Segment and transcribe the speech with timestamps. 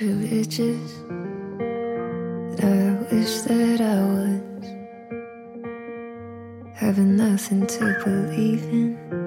[0.00, 0.92] wasn't religious,
[2.50, 4.42] but I wish that I was.
[6.74, 9.17] Having nothing to believe in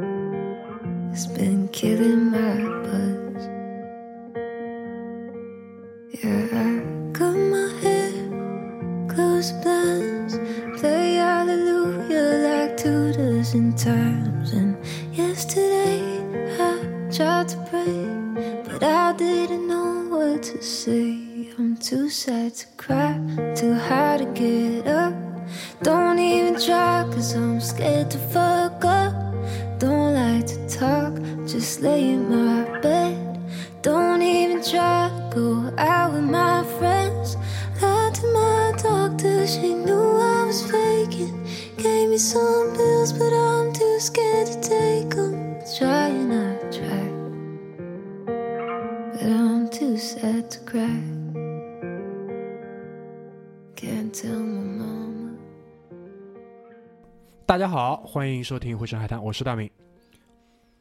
[57.72, 59.72] 好，欢迎收听《回声海滩》，我是大明。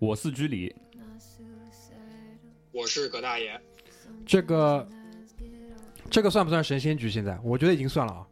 [0.00, 0.74] 我是居里，
[2.72, 3.56] 我是葛大爷，
[4.27, 4.88] 这个
[6.10, 7.08] 这个算不算神仙局？
[7.08, 7.38] 现在？
[7.44, 8.27] 我觉得已经算了啊，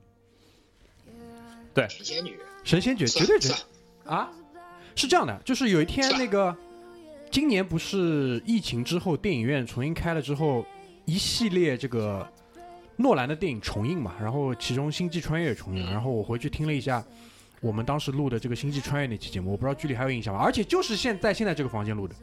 [1.72, 1.88] 对。
[1.88, 3.60] 神仙女，神仙局绝对是算，
[4.06, 4.32] 啊。
[4.96, 6.56] 是这样的，就是有一天那个，
[7.30, 10.66] 今年不是疫情之后电影院重新开了之后，
[11.04, 12.28] 一系列这个
[12.96, 17.04] 诺兰的电影重映嘛，然后其中《星际穿越》也重映了，然后我回去听了一下
[17.60, 20.40] 我们当时录的这个《星际穿越》那期节目，我不知道居里还有印象吗？
[20.40, 22.14] 而且就是现在现在这个房间录的，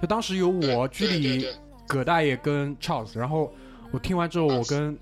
[0.00, 1.46] 就当时有我居里，
[1.86, 3.52] 葛大爷跟 Charles，然后
[3.90, 4.96] 我听完之后，我跟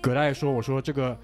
[0.00, 1.16] 葛大爷说：“我说这个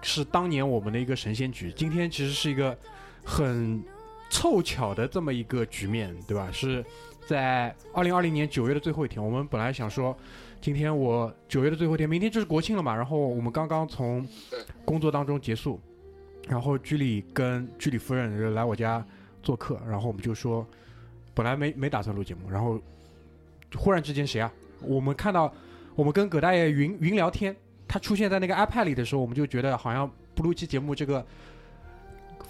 [0.00, 2.76] 是当年我们的一个神仙局，今天其实是一个
[3.22, 3.82] 很
[4.30, 6.48] 凑巧的这么一个局面，对吧？
[6.50, 6.82] 是
[7.26, 10.16] 在二零二零年九月的最后一天，我们本来想说，
[10.60, 14.26] 今天我九月的最后一天，明天就是国庆了嘛，然后我们刚刚从
[14.84, 15.78] 工作当中结束，
[16.48, 19.04] 然后居里跟居里夫人来我家
[19.42, 20.66] 做客，然后我们就说，
[21.34, 22.80] 本来没没打算录节目，然后
[23.76, 24.52] 忽然之间谁啊？
[24.80, 25.52] 我们看到
[25.94, 27.54] 我们跟葛大爷云云聊天，
[27.86, 31.24] 他出现在那个 iPad 里的时候，我们就觉得好像不录期节目这个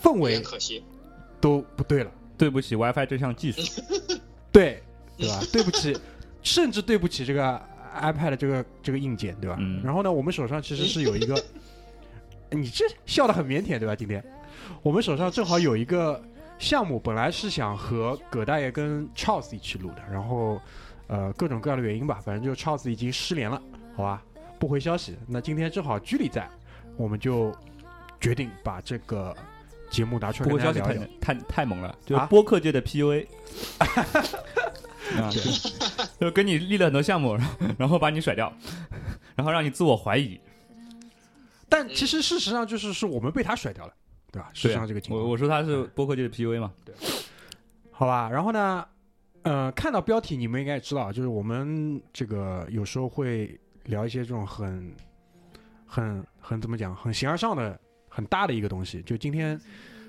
[0.03, 0.83] 氛围可惜，
[1.41, 3.83] 都不对了，对不起 WiFi 这项技术，
[4.51, 4.83] 对
[5.19, 5.41] 对吧？
[5.53, 5.97] 对不起，
[6.43, 7.61] 甚至对不起这个
[7.95, 9.57] iPad 这个这个硬件，对吧？
[9.61, 11.35] 嗯然后呢，我们手上其实是有一个，
[12.53, 13.97] 你这笑得很腼腆，对吧？
[13.97, 14.23] 今天
[14.83, 16.23] 我们手上正好有一个
[16.59, 20.61] 项目，本来是想和葛大爷跟 Charles 一起录的，然后
[21.07, 23.61] 呃各种各样的原因吧，反正就 Charles 已经失联了，
[23.97, 24.23] 好吧，
[24.59, 25.17] 不回消息。
[25.27, 26.49] 那今天正好居里在，
[26.97, 27.53] 我们就
[28.21, 29.35] 决定把这个
[29.91, 30.81] 节目拿出来不回消息。
[30.81, 33.27] 太太太猛了，就播客界的 PUA。
[35.21, 35.41] 啊，就
[36.21, 37.37] 就跟你立了很多项目，
[37.77, 38.51] 然后把你甩掉，
[39.35, 40.41] 然后让你自我怀疑。
[41.73, 43.95] 但其实事实上就是是我们被他甩掉了，
[44.31, 44.51] 对吧？
[44.53, 46.95] 事实上这个情况，我我说他是播客界的 PUA 嘛，对
[47.91, 48.29] 好吧。
[48.31, 48.87] 然后呢，
[49.41, 54.95] 呃，看到标题你们应该也知道，就是我们这个有时候会聊一些这种很、
[55.87, 59.01] 很、很怎么讲，很形而上的、很大的一个东西。
[59.03, 59.59] 就今天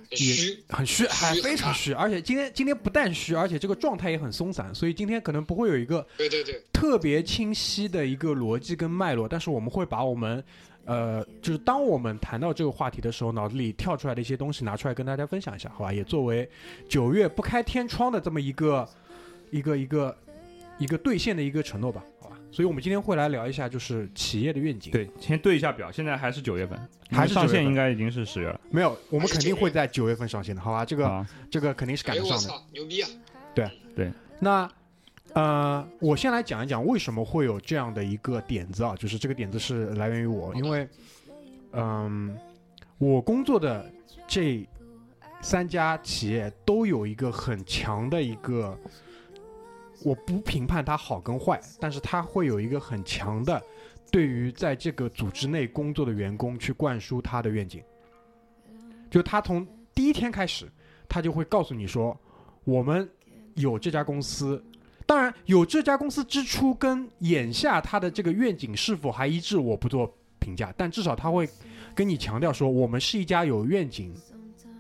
[0.10, 10.44] 很虚，很虚，还非常虚，而且今天今天不但虚，而且这个状态也很松散，所以今天可能不会有一个对对对，特别清晰的一个逻辑跟脉络，但是我们会把我们，
[10.86, 15.94] 呃，就是当我们谈到这个话题的时候，脑子里跳出来的一些东西拿出来跟大家分享一下，好吧？
[15.94, 16.50] 也作为
[16.90, 18.88] 九月不开天窗的这么一个
[19.52, 20.18] 一个一个
[20.78, 22.38] 一个兑现的一个承诺吧，好吧？
[22.52, 26.78] 所以我们今天会来聊一下，就是企业的愿景。，对，先对一下表，现在还是九月份，
[27.12, 30.84] 还是上线应该已经是十月了没有，我们还是9月肯定会在九月份上线的，好吧？
[30.86, 31.28] 这个、啊。
[31.50, 32.50] 这个肯定是赶得上的。
[32.50, 33.10] 操，牛逼啊！
[33.56, 34.70] 对对那
[35.34, 40.88] 呃，我先来讲一讲为什么会有这样的一个点子啊，就是这个点子是来源于我，因为
[41.72, 42.38] 嗯、
[43.00, 43.92] 我工作的
[44.28, 44.64] 这
[45.42, 48.78] 三家企业都有一个很强的一个，
[50.04, 53.60] 我不评判它好跟坏，但是它会有一个很强的
[54.12, 57.84] 对于在这个组织内工作的员工去灌输他的愿景，
[59.10, 60.72] 就他从第一天开始，
[61.10, 62.16] 他就会告诉你说，
[62.64, 63.10] 我们
[63.56, 64.64] 有这家公司，
[65.14, 71.48] 当然有这家公司之初跟眼下他的这个愿景是否还一致，我不做评价，但至少他会
[71.94, 74.12] 跟你强调说，我们是一家有愿景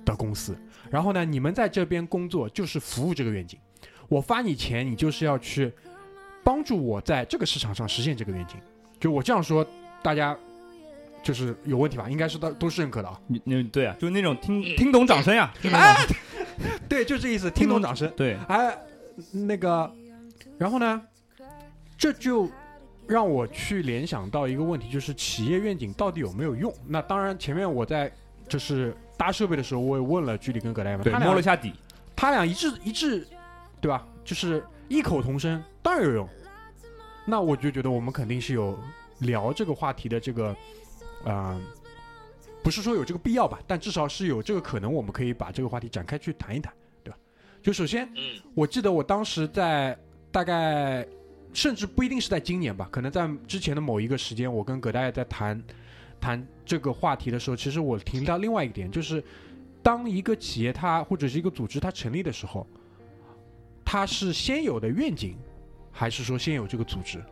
[0.03, 0.57] 的公司。
[0.89, 3.59] 然后呢，你们在这边工作就是服务这个愿景，
[4.09, 5.71] 我发你钱，你就是要去
[6.43, 8.57] 帮助我在这个市场上实现这个愿景。
[8.99, 9.63] 就我这样说，
[10.01, 10.35] 大家
[11.21, 12.09] 就是有问题吧？
[12.09, 13.21] 应该是都都是认可的啊。
[13.27, 16.15] 你你对啊，就是那种听嗯听懂掌声呀，听懂掌声
[16.89, 18.11] 对，就这意思，听懂掌声。
[18.17, 18.75] 对，哎，
[19.31, 19.91] 那个，
[20.57, 21.01] 然后呢，
[21.97, 22.49] 这就
[23.07, 26.73] 让我去联想到一个问题，就是企业愿景到底有没有用？
[26.87, 28.11] 那当然，前面我在
[28.47, 31.73] 就是搭设备的时候，我也问了居里跟葛大夫，对，他俩摸了一下底，
[32.15, 33.27] 他俩一致一致，
[33.81, 34.07] 对吧？
[34.23, 36.29] 就是异口同声，当然有用。
[37.25, 38.77] 那我就觉得我们肯定是有
[39.19, 40.55] 聊这个话题的这个，
[41.25, 41.59] 啊、
[42.61, 46.73] 不是说有这个必要吧，但至少是有这个可能，我们可以把这个话题展开去谈一谈，
[47.03, 47.17] 对吧？
[47.61, 49.97] 就首先，嗯我记得我当时在
[50.33, 51.07] 大概，
[51.53, 55.63] 甚至不一定是在今年吧，可能在之前的某一个时间，我跟葛大爷在谈
[56.19, 59.23] 谈这个话题的时候，其实我听到另外一个点，就是
[59.83, 62.65] 当一个企业它或者是一个组织它成立的时候，
[63.85, 65.35] 它是先有的愿景，
[65.91, 67.23] 还是说先有这个组织？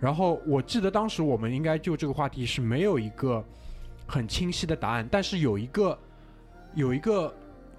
[0.00, 3.44] 然后我记得当时我们应该就这个话题是没有一个
[4.06, 5.98] 很清晰的答案，但是有一个
[6.74, 7.30] 有一个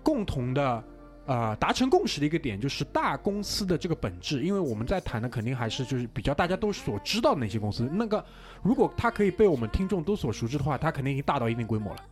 [0.03, 0.83] 共同的
[1.31, 8.23] 呃达成共识的一个点，就是大公司的这个本质，因为我们在谈的肯定还是就是比较大家都所知道的那些公司，那个
[8.61, 12.03] 如果它可以被我们听众都所熟知的话，它肯定已经大到一定规模了，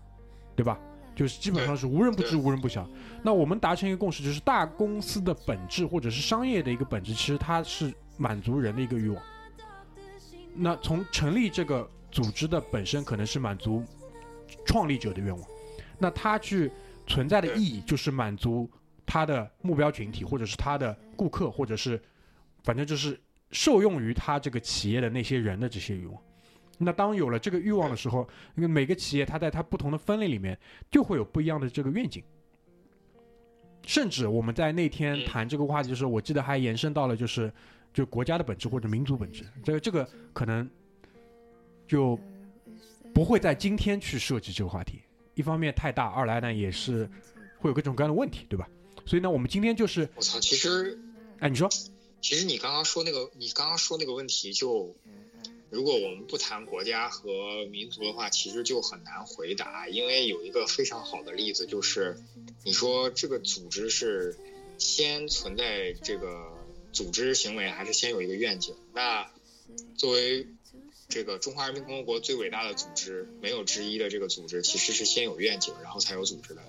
[0.55, 0.79] 对吧？
[1.15, 2.87] 就是基本上是无人不知、无人不晓。
[3.21, 9.21] 那我们达成一个共识，就是大公司的本质或者是商业的一个本质，其实它是满足人的一个欲望。
[10.55, 13.83] 那从成立这个组织的本身，可能是满足
[14.65, 15.45] 创立者的愿望。
[15.97, 16.71] 那它去
[17.05, 18.69] 存在的意义，就是满足
[19.09, 21.99] 他的目标群体，或者是他的顾客，或者是
[22.63, 23.19] 反正就是
[23.49, 26.21] 受用于他这个企业的那些人的这些欲望。
[26.77, 28.21] 那当有了这个欲望的时候，
[28.55, 30.55] 因为每个企业它在它不同的分类里面，
[30.91, 32.23] 就会有不一样的这个愿景。
[33.83, 37.51] 甚至我们在那天嗯谈这个话题的时候，我记得还延伸到了就是
[37.91, 39.43] 就国家的本质或者民族本质。
[39.63, 40.69] 这个这个可能
[41.87, 42.19] 就
[43.11, 45.01] 不会在今天去涉及这个话题。
[45.33, 47.09] 一方面太大，二来呢也是
[47.57, 48.69] 会有各种各样的问题，对吧？
[49.09, 50.99] 所以呢，我们今天就是，我操，其实
[51.39, 51.67] 哎，你说，
[52.21, 54.95] 其实你刚刚说那个，你刚刚说那个问题就，
[55.71, 62.21] 如果我们不谈国家和民族的话，其实就很难回答，因为有一个非常好的例子，就是
[62.63, 64.37] 你说这个组织是
[64.77, 66.53] 先存在这个
[66.93, 68.75] 组织行为，还是先有一个愿景？
[68.93, 69.27] 那
[69.97, 70.45] 作为
[71.07, 76.61] 这个中华人民共和国最伟大的组织，没有之一的这个组织，其实是先有愿景，然后才有组织的。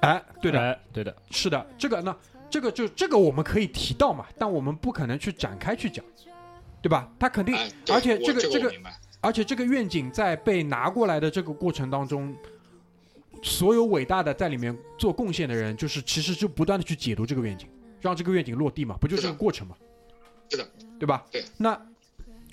[0.00, 2.16] 哎，对的，哎，对的，是的，这个那
[2.48, 6.04] 这个就这个我们可以提到嘛，但我们不可能去展开去讲，
[6.82, 7.10] 对吧？
[7.18, 8.72] 他肯定，哎，而且这这个这个。
[9.22, 12.34] 而且这个愿景在被拿过来的这个过程当中，
[13.42, 17.68] 所有伟大的在里面做贡献的人，就是其实就不断的去解读这个愿景，
[18.00, 19.76] 让这个愿景落地嘛，不就是这个过程嘛？
[20.48, 20.66] 是的，
[20.98, 21.26] 对吧？
[21.30, 21.44] 对。
[21.58, 21.78] 那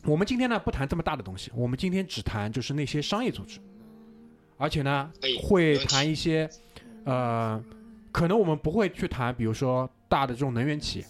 [0.03, 3.61] 我们今天呢不谈这么大的东西，我们今天只谈就是那些商业组织，
[4.57, 5.09] 而且呢
[5.43, 6.49] 会谈一些
[7.07, 7.63] 呃，
[8.11, 11.05] 可能我们不会去谈，比如说大的这种能源企业，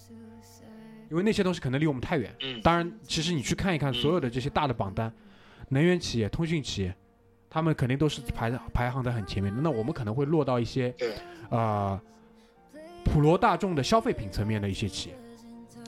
[1.10, 2.32] 因为那些东西可能离我们太远。
[2.42, 5.12] 嗯，当然，其实你去看一看所有的这些大的榜单，
[5.70, 6.96] 能源企业、通讯企业，
[7.50, 9.60] 他们肯定都是排排行在很前面的。
[9.60, 11.16] 那我们可能会落到一些对，
[11.50, 12.00] 呃
[13.04, 15.16] 普罗大众的消费品层面的一些企业，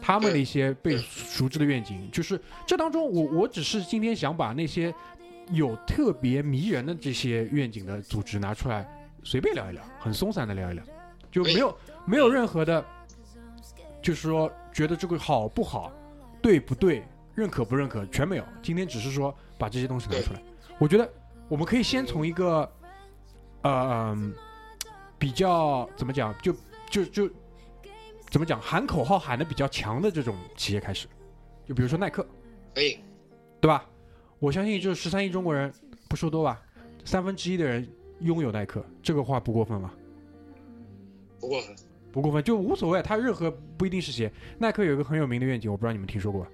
[0.02, 4.92] 他们的一些被熟知的愿景，就是这当中我我只是今天想把那些
[5.52, 8.88] 有特别迷人的这些愿景的组织拿出来
[9.24, 10.84] 随便聊一聊，很松散的聊一聊，
[11.32, 12.84] 就没有没有任何的，
[14.02, 15.92] 就是说觉得这个好不好，
[16.42, 17.04] 对不对，
[17.36, 18.44] 认可不认可，全没有。
[18.62, 20.42] 今天只是说把这些东西拿出来，
[20.78, 21.10] 我觉得
[21.48, 22.72] 我们可以先从一个，
[23.64, 24.34] 呃，嗯
[25.18, 26.54] 比较怎么讲，就
[26.90, 27.30] 就就
[28.30, 31.08] 怎么讲，喊口号喊的比较强的这种企业开始，
[31.68, 32.26] 就比如说耐克，
[32.74, 33.00] 可以，
[33.60, 33.86] 对吧？
[34.40, 35.70] 我相信就是十三亿中国人，
[36.08, 36.62] 不说多吧，
[37.04, 37.86] 三分之一的人
[38.22, 39.94] 拥有耐克，这个话不过分吧？
[41.40, 41.76] 不过分。
[42.12, 44.32] 不过分，就无所谓，他任何不一定是鞋。
[44.58, 46.50] 耐克有一个很有名的愿景，我不知道你们听说过吧？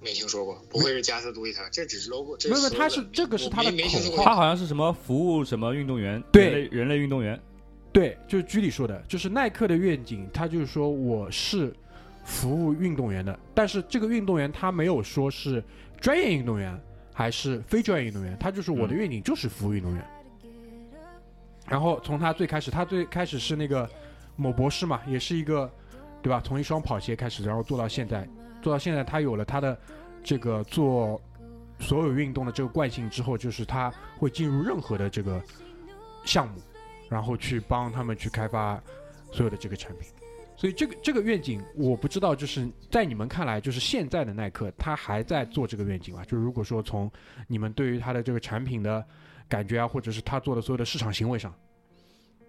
[0.00, 7.40] 没听说过，不会是加斯杜伊特，这只是 logo，这没有没有它是这个是我它的口号他好像是什么服务什么运动员，对人类人类运动员，
[7.92, 11.74] 对，就是居里说的，就是耐克的愿景，他就是说我是
[12.22, 15.64] 服务运动员的，但是这个运动员他没有说是
[16.00, 16.80] 专业运动员
[17.14, 20.04] 还是非专业运动员，他就是我的嗯愿景就是服务运动员。
[21.66, 23.88] 然后从他最开始，他最开始是那个
[24.36, 25.72] 某博士嘛，也是一个
[26.20, 26.42] 对吧？
[26.44, 28.28] 从一双跑鞋开始，然后做到现在，
[28.60, 29.78] 做到现在，他有了他的
[30.22, 31.18] 这个做
[31.78, 35.40] 所有运动的这个惯性之后，就是他会进入任何的这个
[36.24, 36.60] 项目，
[37.08, 38.82] 然后去帮他们去开发
[39.32, 40.08] 所有的这个产品。
[40.56, 46.24] 所以这个这个愿景，我不知道，就是在你们看来，就是现在的耐克，他还在做这个愿景吗？
[46.24, 47.10] 就是如果说从
[47.48, 49.04] 你们对于他的这个产品的
[49.48, 51.52] 感觉啊，或者是他做的所有的市场行为上，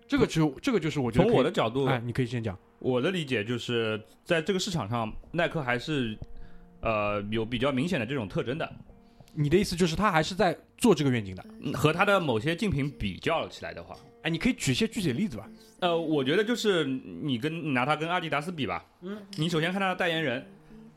[0.07, 2.57] 这个就这个就是我觉得从我的角度，哎，你可以先讲。
[2.77, 6.15] 我的理解就是在这个市场上，耐克还是
[6.81, 8.71] 呃有比较明显的这种特征的，
[9.35, 11.45] 你的意思就是他还是在做这个愿景的？
[11.61, 15.47] 嗯和他的某些竞品比较起来的话，哎，你可以举一些具体的例子吧？
[15.79, 20.45] 呃，我觉得就是你跟你拿他跟阿迪达斯比吧，嗯，你首先看他的代言人，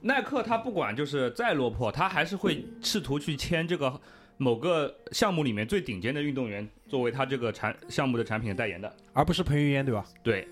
[0.00, 4.00] 耐克，他不管就是再落魄，他还是会试图去签这个
[4.36, 10.06] 某个项目里面最顶尖的运动员作为他这个产项目的产品的代言的，而不是彭于晏，对吧？
[10.22, 10.46] 对，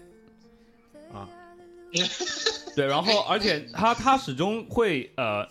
[1.13, 1.29] 啊，
[2.75, 5.49] 对，然后而且他他始终会呃，嗯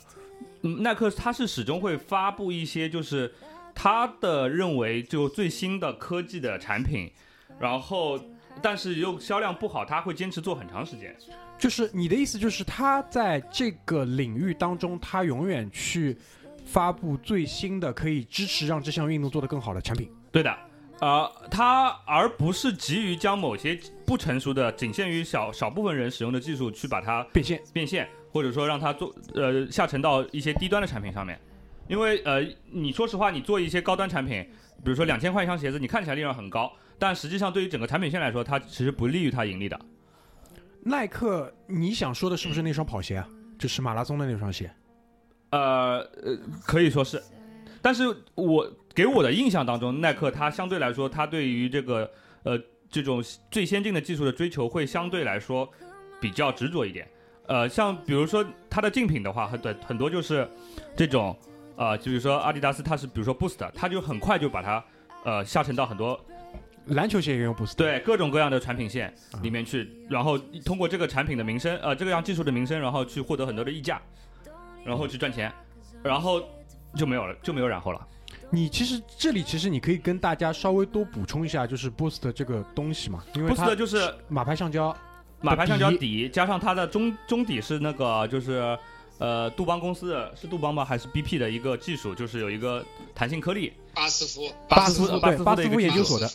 [0.68, 3.34] 耐克它是始终会发布一些就是
[3.74, 7.12] 它的认为就最新的科技的产品，
[7.60, 8.20] 然后
[8.62, 11.16] 但是又销量不好，它会坚持做很长时间。
[11.58, 16.18] 就是你的意思就是他在这个领域当中，他永远去
[16.66, 20.12] 发布最新的可以支持让这项运动做得更好的产品。
[20.34, 20.54] 对的，
[21.00, 31.40] 呃，它而不是急于将某些不成熟的、仅限于小少部分人使用的技术去把它变现，变现，或者说让它做呃下沉到一些低端的产品上面。
[31.88, 34.44] 因为呃，你说实话，你做一些高端产品，
[34.84, 39.80] 比如说两千块一双鞋子，你看起来利润很高，但实际上对于整个产品线来说，它其实不利于它盈利的。
[40.84, 43.30] 耐克，你想说的是不是那双跑鞋啊？
[43.58, 44.70] 就是马拉松的那双鞋。
[45.52, 47.24] 呃呃，可以说是，
[47.82, 52.12] 但是我给我的印象当中，耐克它相对来说，它对于这个
[52.44, 55.72] 呃这种最先进的技术的追求会相对来说
[56.20, 57.08] 比较执着一点。
[57.48, 60.48] 呃，像比如说它的竞品的话，很对很多就是
[60.96, 61.38] 这种
[61.76, 64.84] 呃，就比如说阿迪达斯，它是比如说 Boost，它就很快就把它
[65.24, 66.20] 呃下沉到很多
[66.88, 74.02] 篮球鞋也用 Boost，对各种各样的产品线里面去，然后通过这个产品的名声，呃，这个样技术的名声，然后去获得很多的溢价，
[74.84, 75.52] 然后去赚钱，
[76.04, 76.42] 然后
[76.96, 78.08] 就没有了，就没有然后了。
[78.52, 84.96] 你其实这里其实你可以跟大家稍微多补充一下，就是 Boost 这个东西嘛，因为 Boost 就是马牌橡胶，
[85.46, 88.78] 马牌橡胶底底，加上它的中中底是那个就是
[89.20, 90.84] 呃杜邦公司的，是杜邦吗？
[90.84, 92.84] 还是 BP 的一个技术，就是有一个
[93.14, 96.28] 弹性颗粒，巴斯夫，巴斯夫对巴斯夫的一个研究所的，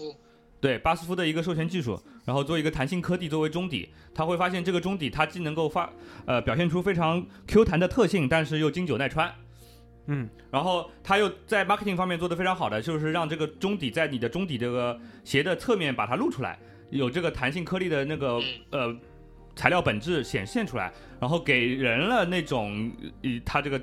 [0.60, 5.90] 对巴斯夫的一个授权技术，然后做一个弹性颗粒作为中底，他会发现这个中底它既能够发
[6.26, 9.32] 呃表现出非常 Q 弹的特性，但是又经久耐穿。
[10.06, 16.58] 嗯，然后他又在 marketing 方面做得非常好的，就是让这个中底在你的中底这个鞋的侧面把它露出来，
[16.90, 18.94] 有这个弹性颗粒的那个呃
[19.56, 22.90] 材料本质显现出来，然后给人了那种
[23.22, 23.80] 以它这个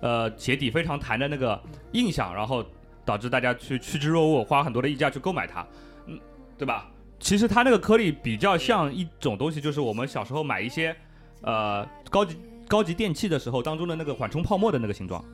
[0.00, 1.60] 呃鞋底非常弹的那个
[1.92, 2.64] 印象，然后
[3.04, 5.66] 导致大家去趋之若鹜，花很多的溢价去购买它，
[6.06, 6.18] 嗯，
[6.58, 6.88] 对吧？
[7.18, 10.94] 其实它那个颗粒比较像一种东西，就是我们小时候买一些
[11.42, 15.24] 呃高级高级电器的时候当中的那个缓冲泡沫的那个形状。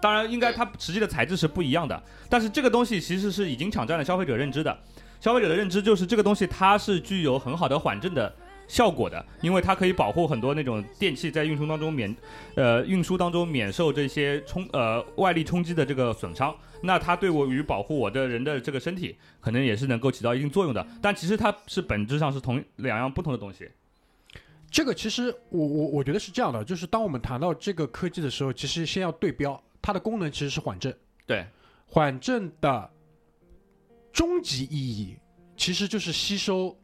[0.00, 4.76] 当然，应该它实际的材质是不一样的，但是这个东西其实是已经抢占了消费者认知的。
[5.20, 8.34] 消费者的认知就是这个东西它是具有很好的缓震的
[8.66, 12.16] 效果的，因为它可以保护很多那种电器在运输当中免，
[12.54, 16.54] 呃运输当中免受这些冲呃外力冲击的这个损伤。
[16.82, 20.86] 那它对我与保护我的人的这个身体，可能也是能够起到一定作用的。
[21.02, 23.68] 但其实它是本质上是同两样不同的东西。
[24.70, 30.96] 这个其实我我我觉得是这样的，就是当我们谈到这个科技的时候，其实先要对标，它的功能其实是缓震，
[31.26, 31.44] 对，
[31.86, 32.88] 缓震的
[34.12, 35.16] 终极意义
[35.56, 36.76] 其实就是吸收，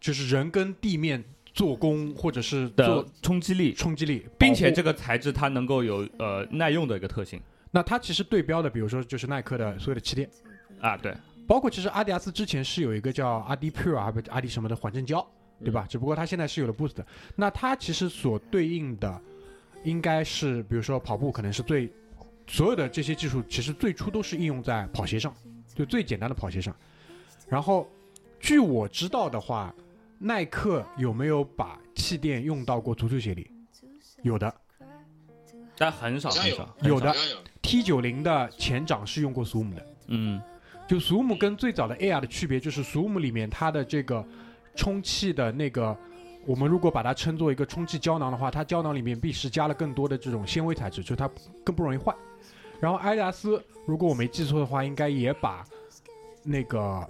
[0.00, 1.22] 就是人跟地面
[1.52, 4.76] 做工或者是的做冲击力，冲击力，并且保护。
[4.76, 7.40] 这个材质它能够有呃耐用的一个特性。
[7.70, 10.28] 那它其实对标的，比如说就是耐克的所有的气垫，
[10.80, 11.14] 啊，对。
[11.46, 15.26] 包括其实阿迪达斯之前是有一个叫阿迪 Pure 啊不阿迪什么的缓震胶，
[15.60, 15.86] 对吧？
[15.88, 16.96] 只不过它现在是有了 Boost，
[17.36, 19.20] 那它其实所对应的
[19.82, 21.92] 应该是比如说跑步可能是最
[22.46, 25.34] 所有的这些技术其实最初都是应用在跑鞋上，
[25.74, 26.74] 就最简单的跑鞋上。
[27.48, 27.88] 然后
[28.40, 29.74] 据我知道的话，
[30.18, 33.50] 耐克有没有把气垫用到过足球鞋里？
[34.22, 34.54] 有的
[35.76, 37.12] 但很少很少，有的
[37.60, 39.86] ，，T 九零的前掌是用过 Zoom 的。
[40.06, 40.40] 嗯，
[40.86, 44.24] 就 Zoom 跟最早的 Air 的区别就是 Zoom 里面它的这个
[44.76, 45.96] 充气的那个，
[46.46, 51.28] 我们如果把它称作一个充气胶囊的话，它胶囊里面必是加了更多的这种纤维材质，就是它
[51.64, 52.14] 更不容易坏。
[52.84, 55.66] 然后阿迪达斯，如果我没记错的话，应该也把
[56.42, 57.08] 那个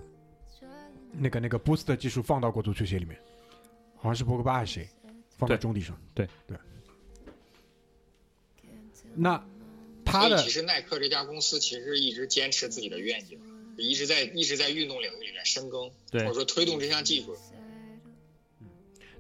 [1.11, 3.19] 那个那个 Boost 的技术放到过足球鞋里面，
[3.97, 4.89] 好像是博格巴还是谁
[5.37, 6.01] 放在中底上。
[6.15, 6.57] 对对。
[9.17, 9.45] 那
[10.05, 13.37] 他的其实耐克这家公司其实一直坚持自己的愿景，
[13.77, 17.37] 一直在一直在运动领域里面深耕，对或者说推动这项技术。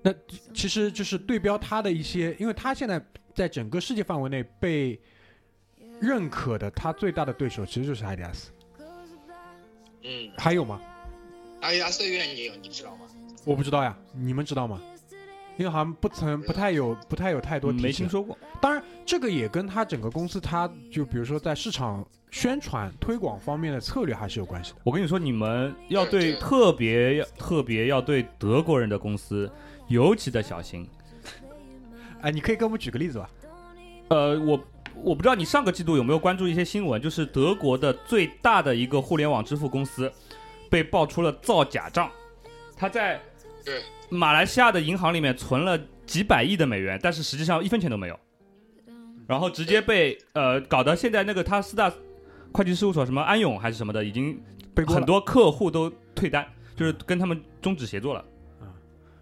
[0.02, 0.14] 那
[0.54, 4.96] 其实就是对标他的一些，因为他现在在整个世界范围内被
[6.00, 8.50] 认可的，他最大的对手其实就是阿迪达斯。
[10.02, 10.80] 嗯，还有吗？
[11.60, 13.06] 阿迪达斯的愿景你知道吗？
[13.44, 14.80] 我不知道呀，你们知道吗？
[15.56, 18.08] 因为好像不曾不太有不太有太多没听。
[18.08, 18.36] 说过。
[18.60, 24.78] 当然，这个也跟他整个公司，他就比如说在市场宣传推广方面的策略还是有关系的。
[24.82, 29.48] 我跟你说，你们要对特别要特别要对德国人的公司
[29.86, 30.88] 尤其的小心。
[32.20, 33.30] 哎，你可以给我们举个例子吧？
[34.08, 34.58] 呃，我
[35.02, 40.10] 我不知道你上个季度有没有关注一些新闻，就是德国的最大的一个互联网支付公司
[40.70, 42.10] 被爆出了造假账，
[42.76, 43.20] 他在
[44.08, 48.18] 马来西亚的银行里面存了几百亿的美元，但是实际上一分钱都没有，
[49.26, 51.92] 然后直接被呃搞得现在那个他四大
[52.52, 54.40] 会计事务所什么安永还是什么的，已经
[54.74, 56.46] 背锅了，很多客户都退单，
[56.76, 58.24] 就是跟他们终止协作了。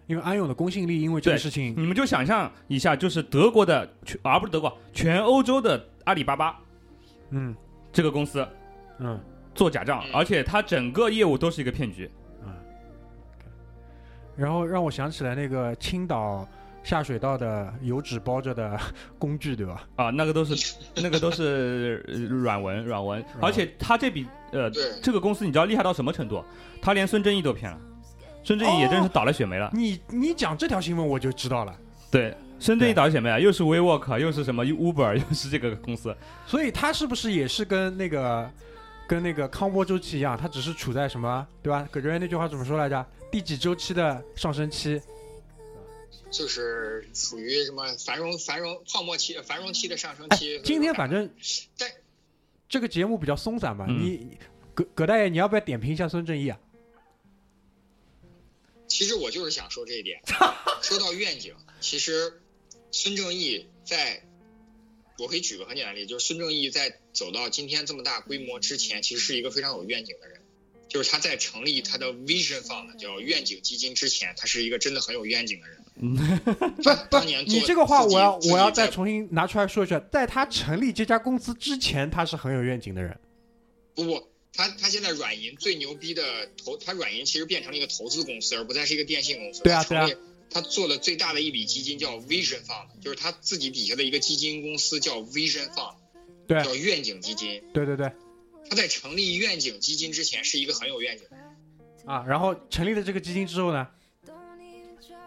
[0.07, 6.59] 因为安永的公信力，因为这个事情，你们就想象一下，就是德国的，全而、不是德国，全欧洲的阿里巴巴
[7.29, 7.55] 嗯
[7.91, 8.45] 这个公司
[8.99, 9.19] 嗯
[9.55, 12.09] 做假账嗯，而且它整个业务都是一个骗局。
[12.45, 12.53] 嗯。
[14.35, 16.47] 然后让我想起来那个青岛
[16.83, 18.77] 下水道的油纸包着的
[19.17, 19.87] 工具，对吧？
[19.95, 24.69] 啊，那个都是 那个都是呃软文软文，而且他这笔呃
[25.01, 26.43] 这个公司你知道厉害到什么程度？
[26.81, 27.79] 他连孙正义都骗了，
[28.43, 29.69] 孙正义也真是倒了血霉了。
[29.73, 31.75] 你你讲这条新闻我就知道了。
[32.11, 36.15] 对，孙正义倒了血霉啊，又是 WeWork，又是什么 Uber， 又是这个公司。
[36.45, 38.51] 所以他是不是也是跟那个
[39.07, 41.87] 跟那个康波周期一样，他只是处在什么对吧？
[41.89, 43.05] 葛哲元那句话怎么说来着？
[43.31, 45.01] 第几周期的上升期？
[46.29, 51.29] 就是属于什么繁荣繁荣泡沫期、繁荣期的上升哎期。，今天反正
[51.77, 51.89] 但
[52.67, 54.37] 这个节目比较松散嘛，嗯你
[54.73, 56.57] 葛葛大爷，你要不要点评一下孙正义啊？
[58.93, 60.21] 其实我就是想说这一点。
[60.83, 62.39] 说到愿景，其实
[62.91, 64.23] 孙正义在，
[65.17, 70.39] 我可以举个很简单的例子，就是孙正义在走到今天这么大规模之前，其实是一个非常有愿景的人。
[70.87, 75.79] 就是他在成立他的 Vision Fund 叫愿景基金之前，他是一个真的很有愿景的人。
[75.97, 83.19] 不不你这个话我要我要再重新拿出来说一下，在他成立这家公司之前，他是很有愿景的人。
[83.95, 89.63] 不不，他他现在软银最牛逼的投，他软银其实变成了一个投资公司，而不再是一个电信公司。
[89.63, 90.15] 对啊他成立
[90.49, 95.95] 他做的最大的一笔基金叫 Vision Fund，就是他自己底下的一个基金公司叫 Vision Fund，
[96.47, 97.63] 对叫愿景基金。
[97.73, 98.11] 对对对，
[98.69, 101.45] 他在成立愿景基金之前是一个很有愿景的人，
[102.05, 103.87] 啊，然后成立了这个基金之后呢，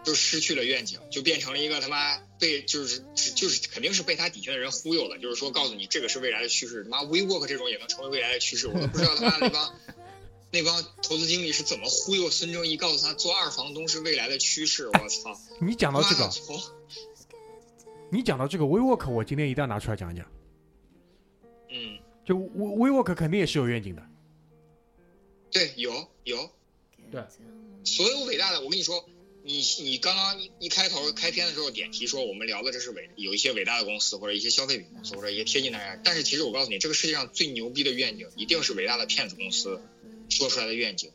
[0.05, 3.03] 就失去了愿景，就变成了一个他妈被就是
[3.35, 9.73] 就是肯定是被他底下的人忽悠了，就是说告诉你这个是未来的趋势，他妈 WeWork 这种也能成为未来的趋势，我都不知道他妈那帮
[10.51, 15.37] 那帮投资经理是怎么忽悠孙正义，告诉他做二房东是未来的趋势，我操！
[15.59, 16.29] 你讲到这个，
[18.09, 20.25] 你讲到这个 WeWork，我今天一定要拿出来讲一讲。
[21.69, 24.01] 嗯，就 We WeWork 肯定也是有愿景的。
[25.51, 25.91] 对，有
[26.23, 26.49] 有，
[27.11, 27.21] 对，
[27.83, 29.05] 所有伟大的，我跟你说，
[29.47, 39.79] 你你刚刚一一开头开篇的时候点题说我们聊的这是伟有一些伟大的公司或者一些消费品公司或者一些贴近大家，但是其实我告诉你，这个世界上最牛逼的愿景一定是伟大的骗子公司
[40.27, 41.13] 说出来的愿景，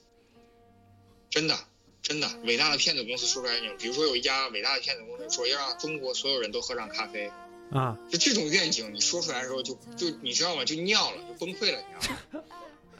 [1.29, 1.59] 真的
[2.01, 7.31] 真的伟大的骗子公司说出来的愿景，比如说有一家伟大的骗子公司说要让中国所有人都喝上咖啡，
[7.71, 10.64] 啊，就这种愿景，你说出来的时候就就你知道吗？
[10.64, 12.45] 就尿了，就崩溃了，你知道吗？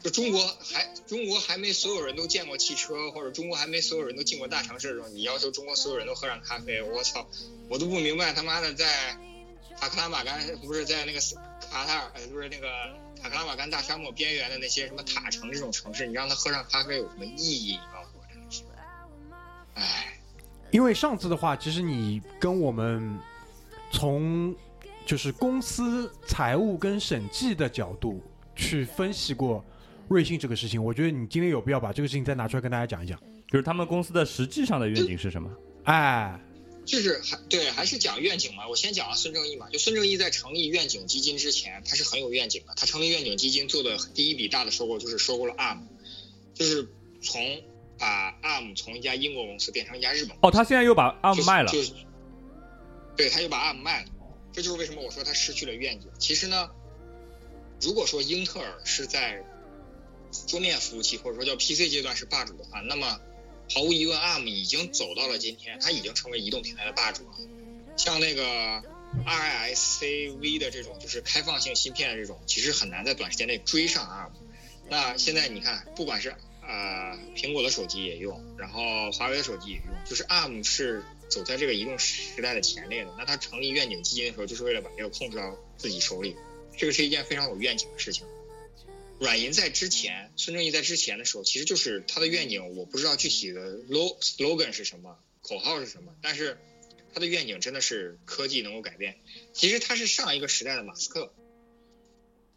[0.03, 7.25] 就中国还中国还没所有人都见过汽车，或者中国还没所有人都进过大城市的时候，你要求中国所有人都喝上咖啡，我操，
[7.69, 9.17] 我都不明白他妈的在
[9.79, 11.19] 塔克拉玛干不是在那个
[11.71, 12.67] 卡塔尔，不是那个
[13.21, 17.71] 塔克拉玛干大沙漠边缘的那些什么塔城这种城市，你让他喝上咖啡有什么意义？
[17.71, 18.63] 你告诉我，真的是，
[19.75, 20.19] 唉。
[20.71, 23.17] 因为上次的话，其实你跟我们
[23.91, 24.53] 从
[25.05, 28.21] 就是公司财务跟审计的角度
[28.55, 29.63] 去分析过
[30.13, 33.19] 瑞幸这个事情，我觉得你今天有必要把这个事情再拿出来跟大家讲一讲。
[33.49, 35.49] 就是他们公司的实际上的愿景是什么？
[35.83, 36.39] 哎，
[36.85, 38.67] 就是还对，还是讲愿景嘛。
[38.67, 42.73] 我先讲了孙正义嘛，就孙正义在成立愿景基金之前，他是很有愿景的。
[42.75, 45.79] 他成立愿景基金做的第一笔大的收购就是收购了 ARM，
[46.53, 46.87] 就是
[47.21, 47.61] 从
[47.99, 51.71] 把 ARM 从一家英国公司变成一家日本哦，他现在又把 ARM 就是卖了。
[51.71, 51.91] 就是
[53.15, 54.09] 对，他又把 ARM 卖了。
[54.51, 56.07] 这就是为什么我说他失去了愿景。
[56.17, 56.69] 其实呢，
[57.81, 59.43] 如果说英特尔是在
[60.47, 63.19] 桌面服务器或者说叫 PC 阶段是霸主的话，那么
[63.73, 67.31] 毫无疑问，ARM 已经走到了今天，它已经成为移动平台的霸主了。
[67.95, 68.83] 像那个
[69.25, 74.31] RISC-V 的这种就是开放性芯片的这种，其实很难在短时间内追上 ARM。
[74.89, 83.13] 那现在你看，不管是呃苹果的手机也用，然后华为的手机也用，就是 ARM 是走在这个移动时代的前列的。
[83.17, 86.35] 那它成立愿景基金的时候，就是为了把这个控制到自己手里，
[86.77, 88.25] 这个是一件非常有愿景的事情。
[89.23, 96.57] 软银在之前，孙正义在之前的时候，其实就是他的愿景，我不知道具体的 log slogan 是什么，口号是什么，但是
[97.13, 99.17] 他的愿景真的是科技能够改变。
[99.53, 101.33] 其实他是上一个时代的马斯克，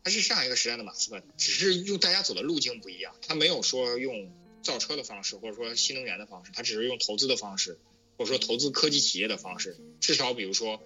[0.03, 7.79] 他是上一个时代的马斯克，只是用大家走的路径不一样，他没有说用造车的方式，或者说新能源的方式，他只是用投资的方式，
[8.19, 10.83] 或者说投资科技企业的方式，至少比如说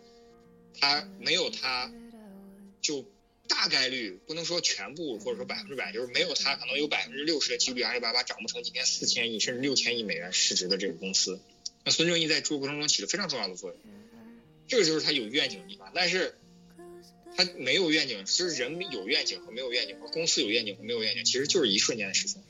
[0.78, 1.90] 他没有他
[2.82, 3.06] 就。
[3.50, 11.40] 大概率不能说全部，或者说百分之百，就是没有它，可能有百分之六十的几率，阿里巴巴涨不成今天四千亿甚至六千亿美元市值的这个公司。
[11.84, 13.78] 那孙正义在这个过程中起了非常重要的作用，
[14.68, 15.90] 这个就是他有愿景的地方。
[15.94, 16.38] 但是，
[17.36, 22.42] 他没有愿景，其实人有愿景和没有愿景，和公司有愿景和没有愿景，其实就是一瞬间的事情。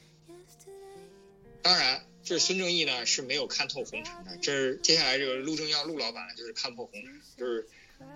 [1.63, 4.37] 当然，这孙正义呢是没有看透红尘的。
[4.43, 7.69] 这是接下来这个陆正耀陆老板就是看破红尘，就是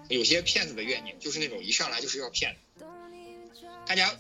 [0.08, 2.56] 有些骗子的怨念就是那种一上来就是要骗。
[3.86, 4.14] 大家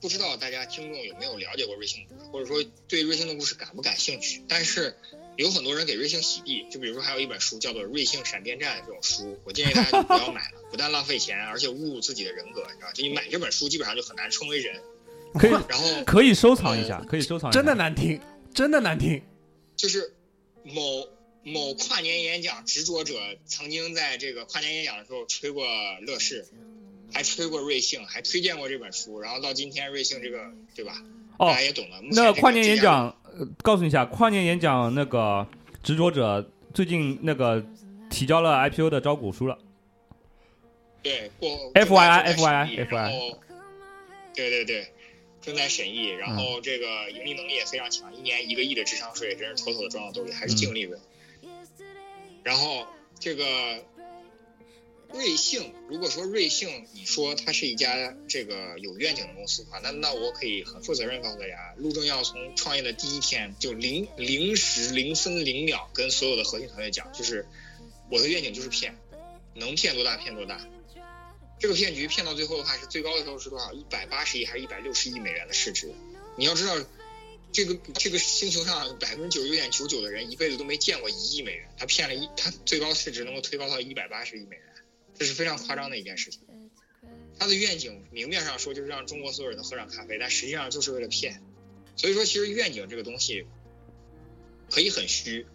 [0.00, 4.42] 不知道，大家听众有没有了解过瑞幸故事，或者说对瑞幸的故事感不感兴趣？
[4.48, 4.96] 但是
[5.36, 14.80] 有很多人给瑞幸洗地，就比如说还有一本书叫做《瑞幸闪电战》这种书，我建议大家就不要买了，不但浪费钱，而且侮辱自己的人格，你知道就你买这本书，基本上就很难称为人。
[15.34, 17.50] 可以，然后可以收藏一下，可以收藏。
[17.50, 18.20] 真的难听，
[18.54, 19.20] 真的难听。
[19.76, 20.14] 就是
[20.62, 21.06] 某
[21.42, 23.14] 某跨年演讲执着者
[23.46, 25.64] 曾经在这个跨年演讲的时候吹过
[26.00, 26.46] 乐视。
[27.10, 31.02] 还吹过瑞幸，还推荐过这本书，然后到今天瑞幸这个，对吧？
[31.38, 31.98] 哦，大家也懂了。
[32.12, 33.16] 那跨年演讲，
[33.62, 35.48] 告诉你一下，跨年演讲那个
[35.82, 37.64] 执着者最近那个
[38.10, 39.58] 提交了 IPO 的招股书了。
[41.02, 43.12] 对，过 F Y I F Y I F Y I。
[44.34, 44.92] 对对对，
[45.40, 51.00] 正在审议，然后这个盈利能力也非常强，一年一个亿的智商税，真是妥妥的装到兜里，还是净利润。
[52.48, 52.86] 然后
[53.20, 53.84] 这个。
[55.10, 67.46] 瑞幸，如果说瑞幸，你说它是一家这个有愿景的公司的话，那那我可以很负责任告诉大家，陆正耀从创业的第一天就零零时零分零秒跟所有的核心团队讲，就是
[68.10, 68.94] 我的愿景就是骗，
[69.54, 70.60] 能骗多大骗多大。
[71.58, 73.72] 这个骗局骗到最后的话，是最高的时候是多少？
[73.72, 75.90] 一百八十亿还是一百六十亿美元的市值？
[76.36, 76.76] 你要知道，
[77.50, 84.64] 这个这个星球上百分之九十九点九九的人一辈子都没见过一亿美元，他骗了一，他最高市值能够推高到一百八十亿美元。
[85.14, 86.40] 这是非常夸张的一件事情。
[87.38, 91.42] 他的愿景明面上说就是让中国所有人都喝上咖啡，但实际上就是为了骗。
[91.96, 93.44] 所以说，其实愿景这个东西
[94.70, 95.46] 可以很虚，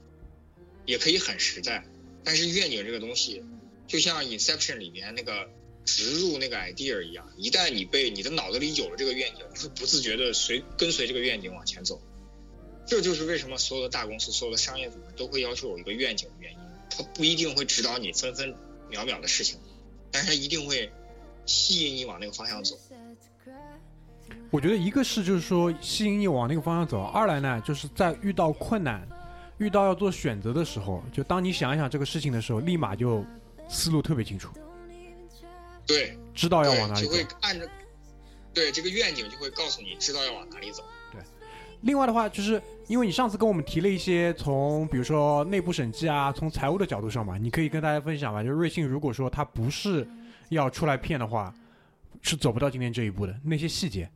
[0.86, 1.86] 也可以很实在。
[2.26, 3.44] 但是愿景这个东西，
[3.88, 5.50] 就像 Inception 里面那个
[5.86, 12.02] 植入那个 idea 一样，一旦你被你的脑子里有了这个愿景，你会不自觉的随跟随这个愿景往前走。
[12.86, 16.60] 这就是为什么所有的大公司、所有的商业组织都会要求有一个愿景的原因。
[16.90, 18.54] 它不一定会指导你分分。
[18.90, 19.58] 秒秒的事情，
[20.12, 20.88] 但是它一定会
[21.48, 22.78] 吸引你往那个方向走。
[24.52, 29.08] 我觉得一个是就是说吸引你往那个方向走，二来呢就是在遇到困难、
[29.58, 33.26] 遇到要做选择的时候，就当你想一想这个事情的时候，立马就
[33.68, 34.50] 思路特别清楚。
[35.86, 37.12] 对，知道要往哪里走。
[37.12, 37.70] 就会按着，
[38.54, 40.84] 对这个愿景就会告诉你知道要往哪里走。
[41.12, 41.22] 对，
[41.82, 42.62] 另外的话就是。
[42.90, 48.44] 因为你上次跟我们提了一些从比如说内部审计啊，从财务的角度上嘛，你可以跟大家分享嘛。
[48.44, 50.06] 就是瑞幸如果说他不是
[50.50, 51.56] 要出来骗的话，
[52.22, 54.12] 是走不到今天这一步的那些细节。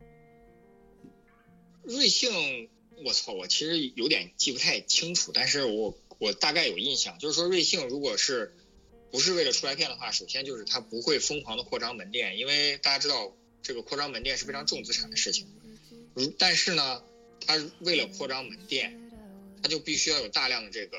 [1.83, 2.69] 瑞幸，
[3.05, 8.53] 我操，我其实有点记不太清楚，但是我我大概有印象，就是说瑞幸如果是
[9.11, 15.47] 不是为了出来骗的话，首先就是他不会疯狂的扩张门店，因为大家知道这个扩张门店是非常重资产的事情。
[16.15, 17.03] 嗯，但是呢。
[17.45, 18.99] 他为了扩张门店，
[19.61, 20.97] 他就必须要有大量的这个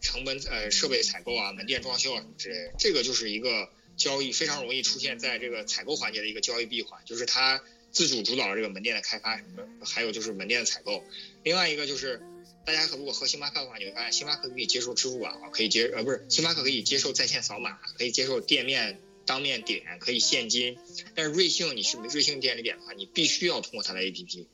[0.00, 2.74] 成本呃设备采购啊、门店装修啊什么之类的。
[2.78, 7.60] 这个就是一个交易非常容易出现在这个采购环节的一个交易闭环，就是他
[7.90, 11.02] 自主主导了这个门店的开发什么的，还有就是门店的采购。
[11.42, 12.22] 另外一个就是
[12.64, 20.78] 大家如果喝星巴克的话，你会发现星巴克可以接受支付宝，可以接呃不是星巴克可以接受在线扫码，可以接受店面当面点，可以现金。
[21.14, 24.46] 但是瑞幸你是瑞幸店里点的话，你必须要通过它的 APP。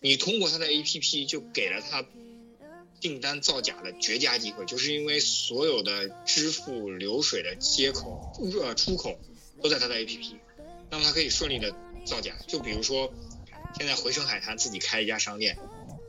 [0.00, 2.04] 你通过他的 APP 就给了他
[3.00, 9.20] 订单造假的绝佳机会，就是因为所有的支付流水的接口呃出口
[9.62, 10.34] 都在他的 APP，
[10.90, 11.72] 那么他可以顺利的
[12.04, 12.36] 造假。
[12.48, 13.14] 就比如说，
[13.78, 15.56] 现在回声海滩自己开一家商店，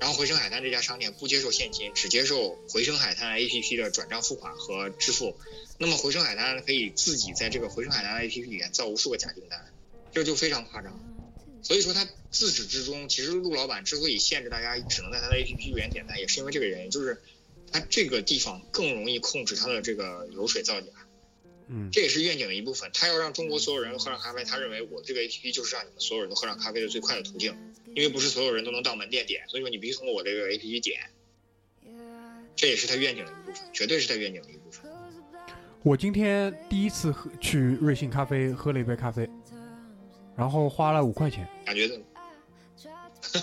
[0.03, 5.37] 然后回声海滩这家商店不接受现金，只接受回声海滩 APP 的转账付款和支付，
[5.77, 9.73] 那么回声海滩可以自己在这个回声海滩 APP 里面造无数个假订单，
[10.11, 10.99] 这就非常夸张。
[11.61, 17.21] 所以说他自始至终，其实陆老板之所以限制大家只能在他的 APP 里面点单，也是因为这个原因，就是
[17.71, 20.87] 他这个地方更容易控制他的这个流水造假。
[21.67, 22.89] 嗯这也是愿景的一部分。
[22.93, 27.55] 他要让中国所有人喝上咖啡，他认为我这个 APP 就是让你们所有人都喝上咖啡的最快的途径，
[27.95, 30.99] 因为不是所有人都能到门店点，所以说你必须通过我这个 APP 点。
[32.55, 34.89] 这也是他愿景的一部分，绝对是他愿景的一部分。
[35.81, 39.27] 我今天第一次喝去瑞幸咖啡喝了一杯咖啡，
[40.37, 41.99] 然后花了五块钱，感觉的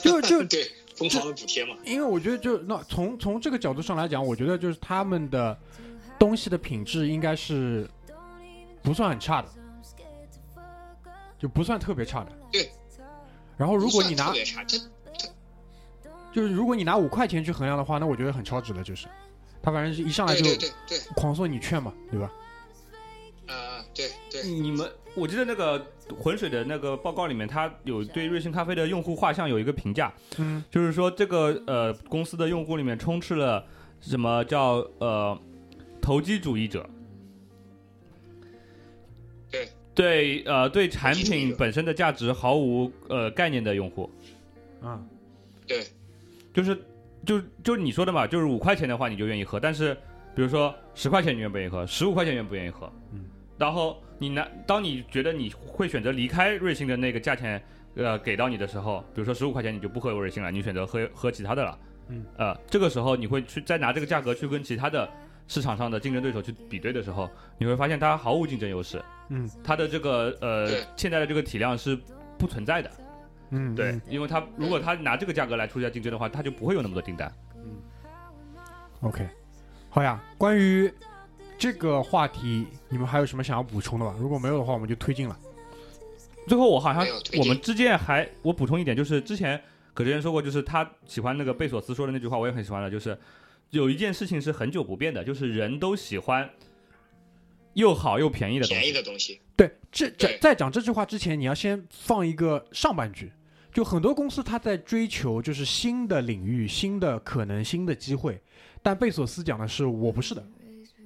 [0.03, 5.59] 就就 对疯狂的补贴嘛，因为我觉得就那从从这个角度上来讲，我觉得就是他们的
[6.19, 7.87] 东西的品质应该是
[8.83, 9.49] 不算很差的，
[11.39, 12.33] 就不算特别差的。
[12.51, 12.71] 对。
[13.57, 14.79] 然后如果你拿特别差，这
[16.33, 19.07] 就是如果你拿五块钱去衡量的话，那我觉得很超值了，就是
[19.63, 22.33] 他反正是一上来就对对对，狂送你券嘛，对吧？
[23.49, 25.85] 啊，对对，你们，我记得那个
[26.19, 33.67] 浑水的那个报告里面，他有对瑞幸咖啡的用户画像有一个评价，嗯就是说这个呃公司的用户里面充斥了
[34.01, 35.37] 什么叫呃
[36.01, 36.89] 投机主义者，
[39.95, 44.11] 对对呃对产品本身的价值毫无呃概念的用户，
[44.83, 45.01] 啊
[45.67, 45.85] 对
[46.53, 46.77] 就是
[47.25, 49.95] 就就是你说的嘛，就是五块钱的话你就愿意喝，但是
[50.35, 53.25] 比如说十块钱你愿不愿意喝，十五块钱愿不愿意喝，嗯，
[53.59, 57.63] 然后你拿当你觉得你会选择离开瑞幸的那个价钱。
[57.97, 61.77] 呃，给到你的时候，比如说十五块钱，你就不喝瑞幸了，你选择喝喝其他的了。
[62.07, 65.11] 嗯，呃，这个时候你会去再拿这个价格去跟其他的
[65.51, 71.99] 市场上的竞争对手去比对的时候，你会发现它毫无竞争优势，嗯它的这个呃现在的这个体量是
[72.39, 72.89] 不存在的。
[73.51, 77.33] 嗯，对嗯，因为它如果它拿这个价格来出价竞争的话，它就不会有那么多订单。
[77.57, 77.83] 嗯
[79.01, 79.29] OK，
[79.89, 80.23] 好呀。
[80.39, 80.89] 关于
[81.59, 84.15] 这个话题，你们还有什么想要补充的吗？
[84.21, 85.37] 如果没有的话，我们就推进了。
[86.47, 87.05] 最后我好像
[87.39, 89.61] 我们之间还我补充一点，就是之前
[89.95, 93.19] 葛之前说过，就是他喜欢那个贝索斯说的那句话，我也很喜欢的，就是
[93.71, 96.51] 有一件事情是很久不变的，就是人都喜欢
[97.75, 98.93] 又好又便宜的东便宜西。
[98.93, 103.33] 的东西，对，这这在讲这句话之前，你要先放一个上半句。
[103.73, 108.41] 就很多公司它在追求就是新的领域、新的可能、新的机会，
[108.83, 110.45] 但贝索斯讲的是我不是的，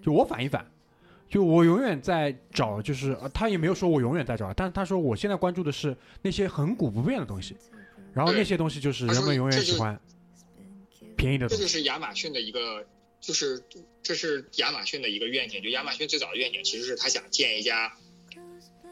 [0.03, 0.67] 就我反一反，
[1.29, 7.55] 就我永远在找，就是、呃、他也没有说我永远在找，但是他说我现在关注的是那些恒古不变的东西，
[8.15, 10.01] 然后那些东西就是人们永远这就喜欢
[11.17, 11.69] 便宜的这就。
[11.69, 12.87] 是亚马逊的一个，
[13.21, 13.63] 就是
[14.03, 15.63] 这是亚马逊的一个愿景。
[15.63, 17.97] 就亚马逊最早的愿景其实是他想建一家，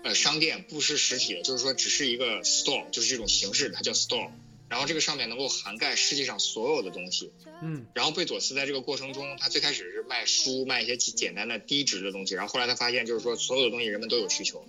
[0.03, 4.31] 呃，商店，不是实体的，就是说只是一个 store，就是这种形式，它叫 store。
[4.69, 7.31] 然后这个上面能够涵盖世界上所有的东西。
[7.61, 14.65] 嗯然后贝佐斯在这个过程中，他最开始是卖书，卖一些简单的低值的东西，然后后来他发现就是说所有的东西人们都有需求，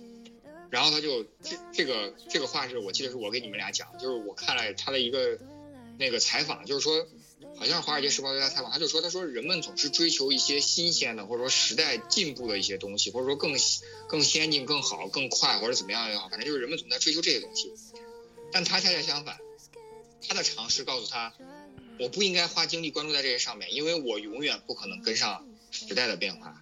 [0.68, 5.38] 然后他就这这个这个话是我记得是我给你们俩讲，就是我看了他的一个
[5.98, 7.08] 那个采访，就是说
[7.56, 13.54] 好像《华尔街时报》对他采访，他就说他说人们总是追求一些新鲜的或者说时代进步的一些东西，或者说更
[14.08, 17.72] 更先进、更好、更快或者怎么样也好，反正就是人们总在追求这些东西，
[18.52, 19.38] 但他恰恰相反，
[20.26, 21.32] 他的尝试告诉他。
[22.00, 26.60] 我不应该花精力关注在这些上面，因为我永远不可能跟上时代的变化。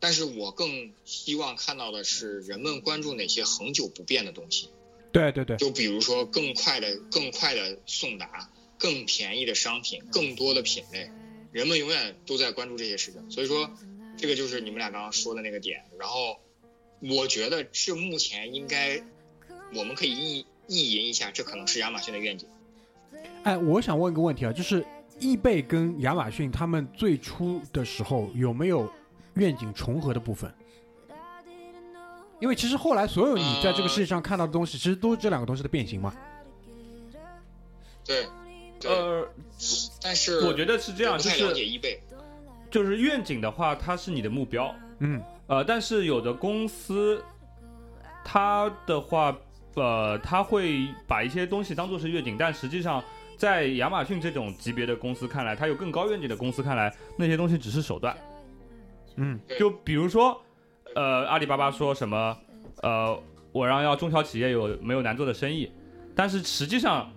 [0.00, 4.70] 但是我更希望看到的是人们关注哪些恒久不变的东西，
[5.12, 8.50] 对对对，就比如说更快的、更快的送达、
[8.84, 11.10] 更便宜的商品、更多的品类，
[11.52, 13.30] 人们永远都在关注这些事情。
[13.30, 13.70] 所以说，
[14.14, 15.82] 这个就是你们俩刚刚说的那个点。
[15.98, 16.38] 然后，
[17.00, 19.02] 我觉得这目前应该，
[19.74, 22.46] 我们可以意意淫一下，这可能是亚马逊的愿景。
[23.44, 24.84] 哎，我想问一个问题啊，就是
[25.18, 28.92] 易贝跟亚马逊他们最初的时候有没有
[29.36, 30.54] 愿景重合的部分？
[32.38, 36.14] 因为其实后来所有你在这个世界上看到的东西，其实都是这两个东西的变形嘛。
[38.04, 38.28] 对，对，
[38.88, 39.26] 呃，
[40.02, 42.00] 但是我觉得是这样，就是解易贝。
[42.70, 47.22] 就是愿景的话，它是你的目标，嗯呃，但是有的公司，
[48.24, 49.36] 它的话，
[49.74, 53.00] 呃，它会把一些东西当做是愿景，但实际上，
[53.36, 58.16] 在亚马逊这种级别的公司看来，它有更高愿景的公司看来，那些东西只是手段。
[59.16, 60.42] 嗯就比如说，
[60.96, 62.36] 呃，阿里巴巴说什么，
[62.82, 63.16] 呃，
[63.52, 65.70] 我让要中小企业有没有难做的生意，
[66.16, 67.12] 但是实际上，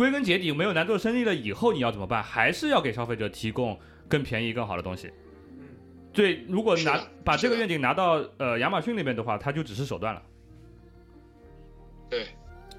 [0.00, 2.22] 归根结底，没有难做生意了以后，你要怎么办？
[2.22, 5.12] 还是要给消费者提供更便宜、更好的东西。
[6.10, 10.22] 对，如果拿把这个愿景拿到呃亚马逊那边的话，它就只是手段了。
[12.08, 12.28] 对，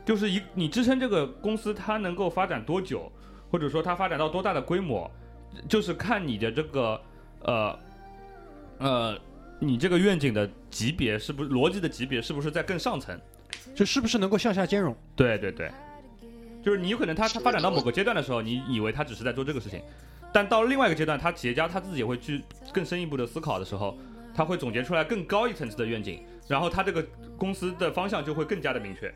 [0.03, 3.11] 就是一你支撑这个公司它能够发展多久，
[3.51, 5.07] 或者说它发展到多大的规模，
[5.69, 6.99] 就是看你的这个
[7.43, 7.79] 呃
[8.79, 9.19] 呃
[9.59, 13.15] 你这个愿景的级别是不是逻辑的级别是不是在更上层？
[13.75, 14.95] 就是不是能够向下兼容？
[15.15, 15.71] 对对对，
[16.63, 19.81] 就是你有可能他他发展到某个阶段的时候，你以为他只是在做这个事情，
[20.33, 23.97] 但到另外一个阶段，他企业家他自己也会去更深一步的思考的时候，
[24.35, 27.05] 他会总结出来更高一层次的愿景，然后他这个
[27.37, 29.13] 公司的方向就会更加的明确，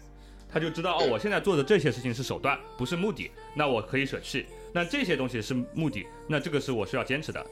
[0.52, 7.46] 他就知道哦，我现在做的这些事情是手段，不是目的，那我可以舍弃，那这些东西是目的，那这个是我需要坚持的，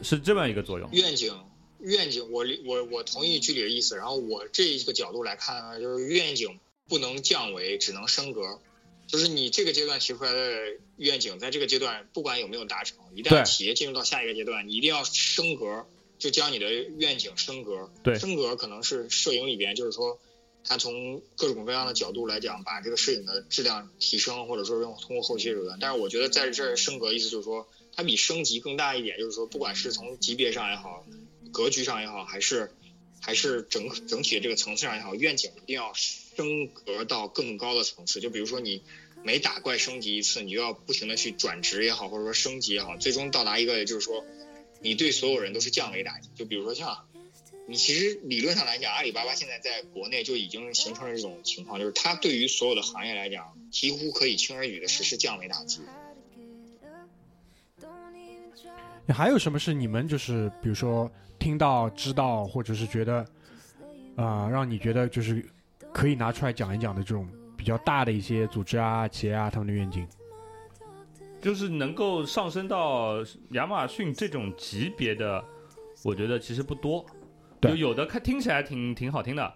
[0.00, 0.88] 是这么一个作用。
[0.92, 1.34] 愿景，
[1.80, 3.96] 愿景，我我我同意剧里的意思。
[3.96, 6.58] 然后我这一个角度来看呢，就是愿景
[6.90, 8.60] 不能降维，只能升格。
[9.06, 10.56] 就是你这个阶段提出来的
[10.96, 15.86] 愿景，在这个阶段不管有没有达成，一旦企业进入到下一个阶段，你一定要升格，
[16.18, 17.90] 就将你的愿景升格。
[18.02, 20.20] 对升格可能是摄影里边，就是说，
[20.64, 25.78] 它从各种各样的角度来讲，把这个摄影的质量提升，或者说用通过后期手段。
[25.80, 31.04] 但是我觉得在这儿升格，意思就是说，它比升级更大一点，就是说，不管是从级别上也好，
[31.52, 32.70] 格局上也好，还是
[33.20, 38.20] 还是整整体的这个层次上也好，愿景一定要升格到更高的层次。
[38.20, 38.82] 就比如说你
[39.22, 44.24] 每打怪升级一次，你就要不停的去转职也好，或者说升级也好，最终到达一个就是说，
[44.80, 46.28] 你对所有人都是降维打击。
[46.34, 47.06] 就比如说像
[47.68, 55.80] 你其实理论上来讲，阿里巴巴现在在国内就已经形成了这种情况，就是它对于所有的行业来讲，几乎可以轻而易举的实施降维打击。
[59.08, 63.26] 还有什么是你们就是比如说听到、知道，或者是觉得
[64.16, 65.44] 啊、让你觉得就是
[65.92, 70.06] 可以拿出来讲一讲的这种比较大的一些组织啊、企业啊他们的愿景？
[71.40, 73.14] 就是能够上升到
[73.52, 75.42] 亚马逊这种级别的，
[76.04, 77.04] 我觉得其实不多。
[77.60, 79.54] 对就有的看听起来挺挺好听的，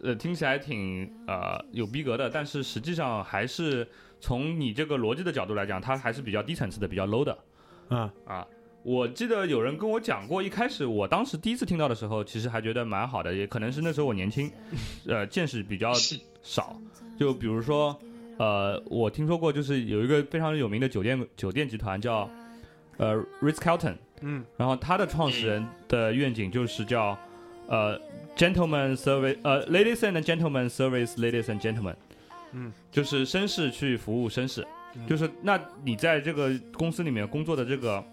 [0.00, 3.88] 呃，听起来挺呃有逼格的，但是实际上还是
[4.20, 7.38] 从你这个逻辑的角度来讲，它还是比较低层次的，比较 low 的
[7.88, 8.46] 嗯啊。
[8.84, 14.52] 我记得有人跟我讲过，一开始我当时第一次听到的时候，其实还觉得蛮好的，也可能是那时候我年轻，
[15.08, 15.90] 呃，见识比较
[16.42, 16.78] 少。
[17.18, 17.98] 就比如说，
[18.36, 22.28] 呃，我听说过，就是有一个非常有名的酒店酒店集团叫
[22.98, 24.44] 呃 Ritz Carlton，嗯。
[24.58, 27.16] 然后他的创始人的愿景就是叫
[27.66, 27.98] 呃
[28.36, 31.94] Gentlemen Service，呃 Ladies and Gentlemen Service Ladies and Gentlemen，
[32.52, 34.66] 嗯，就是绅士去服务绅士，
[35.08, 38.04] 就是那你在这个公司里面工作的这个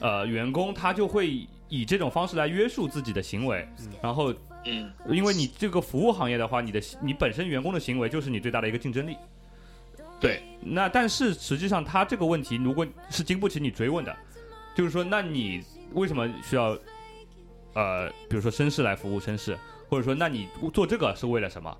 [0.00, 3.66] 呃员工，他就会以这种方式来约束自己的行为，
[4.02, 4.34] 然后
[4.64, 9.16] 嗯，因为你这个服务行业的话，你的你本身员工的行为就是你最大的一个竞争力。
[10.20, 14.14] 对，那但是实际上他这个问题如果是经不起你追问的，
[14.74, 15.62] 就是说，那你
[15.94, 16.76] 为什么需要
[17.72, 19.56] 呃，比如说绅士来服务绅士，
[19.88, 21.74] 或者说，那你做这个是为了什么？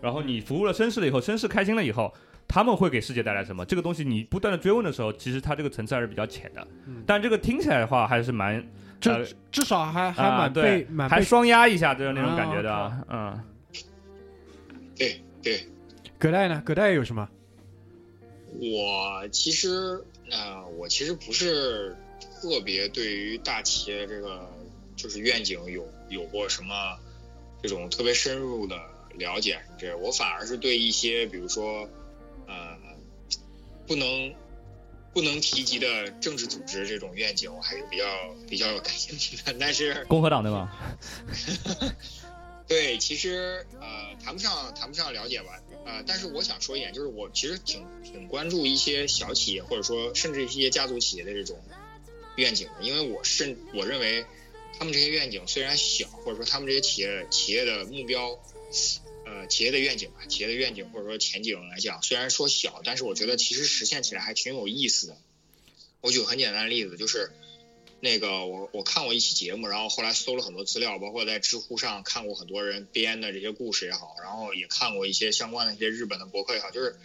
[0.00, 2.14] 然后你服务了绅士了以后，绅士开心了以后，
[2.50, 3.64] 他们会给世界带来什么？
[3.64, 6.66] 这个东西你不断的追问的时候，其实它这个层次还是比较浅的。
[7.06, 8.60] 但这个听起来的话还是蛮
[9.00, 13.44] 至呃至少还还啊蛮被对还蛮被双压一下，就是那种啊感觉的啊，嗯。
[14.96, 15.64] 对对，
[16.18, 16.60] 葛代呢？
[16.66, 17.26] 葛代有什么？
[18.60, 21.96] 我其实呃，我其实不是
[22.42, 24.50] 特别对于大企业这个
[24.96, 26.74] 就是愿景有有过什么
[27.62, 28.76] 这种特别深入的
[29.14, 31.88] 了解，这我反而是对一些比如说呃
[33.90, 34.32] 不能
[35.12, 38.04] 不能提及的政治组织这种愿景，我还是比较
[38.48, 39.52] 比较有感兴趣的。
[39.58, 40.70] 但是 共和党对吗？
[42.68, 51.58] 对，其实呃谈不上谈不上了解吧，呃，但是我想说一点，就是我其实挺挺关注一些小企业，或者说甚至一些家族企业的这种
[52.36, 54.24] 愿景的，因为我甚我认为
[54.78, 58.38] 他们这些愿景虽然小，或者说他们这些企业企业的目标，
[59.30, 65.16] 呃，企业的愿景吧，企业的愿景或者说前景来讲，虽然说小，但是我觉得其实实现起来还挺有意思的。
[66.00, 67.30] 我举个很简单的例子，就是
[68.00, 76.96] 那个我我看过一期节目，然后后来搜了很多资料，包括在知乎上看过很多人编的这些故事也好，然后也看过一些相关的一些日本的博客也好，就是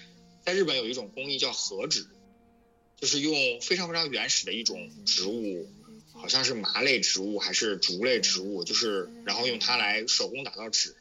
[0.44, 2.08] 在日本有一种工艺叫和纸，
[3.00, 5.70] 就是用非常非常原始的一种植物，
[6.14, 10.96] 好像是麻类植物还是竹类植物，就是然后用它来手工打造纸。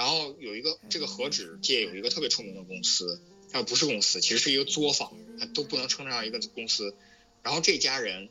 [0.00, 3.20] 然后有一个这个和纸界有一个特别出名的公司，
[3.52, 6.94] 它不是公司，其实是一个作坊，它都不能称得上一个公司。
[7.42, 8.30] 然后这家人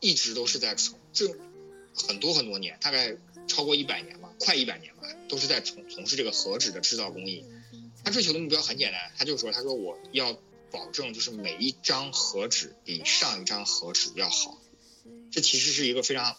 [0.00, 1.28] 一直都是在从这
[1.94, 3.16] 很多很多年，大概
[3.46, 7.44] 超过一百年吧，快一百年吧，都是在从从事这个和纸的制造工艺。
[8.02, 10.36] 他追求的目标很简单，他就说，他说我要
[10.72, 14.60] 保证就是每一张和纸比上一张和纸要好。
[15.30, 16.36] 这其实是一个非常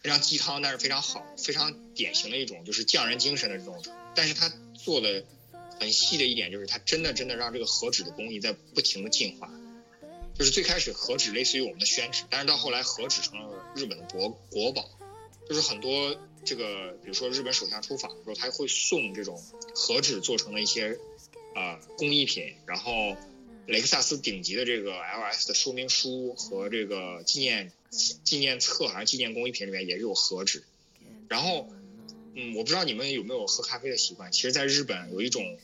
[0.00, 3.82] 非常鸡汤，但是非常好、非常典型的一种就是匠人精神的这种。
[4.14, 5.24] 但是他做的
[5.78, 9.50] 很细的一点就是，他真的真的让这个和纸的工艺在不停的进化。
[10.34, 14.88] 就是最开始和纸类似于我们的宣纸，但是到后来和纸成了日本的国国宝，
[15.46, 19.38] 就是很多这个比如说日本首相出访的时候，他会送这种
[19.74, 20.98] 和纸做成的一些
[21.54, 23.16] 啊、工艺品，然后
[23.66, 30.62] 雷克萨斯顶级的这个 LS 的说明书和这个纪念纪念册好像纪念工艺品里面也是有和纸。
[31.28, 31.68] 然后，
[32.34, 34.32] 嗯，我不知道你们有没有喝咖啡的习惯。
[34.32, 35.58] 其实，在日本有一种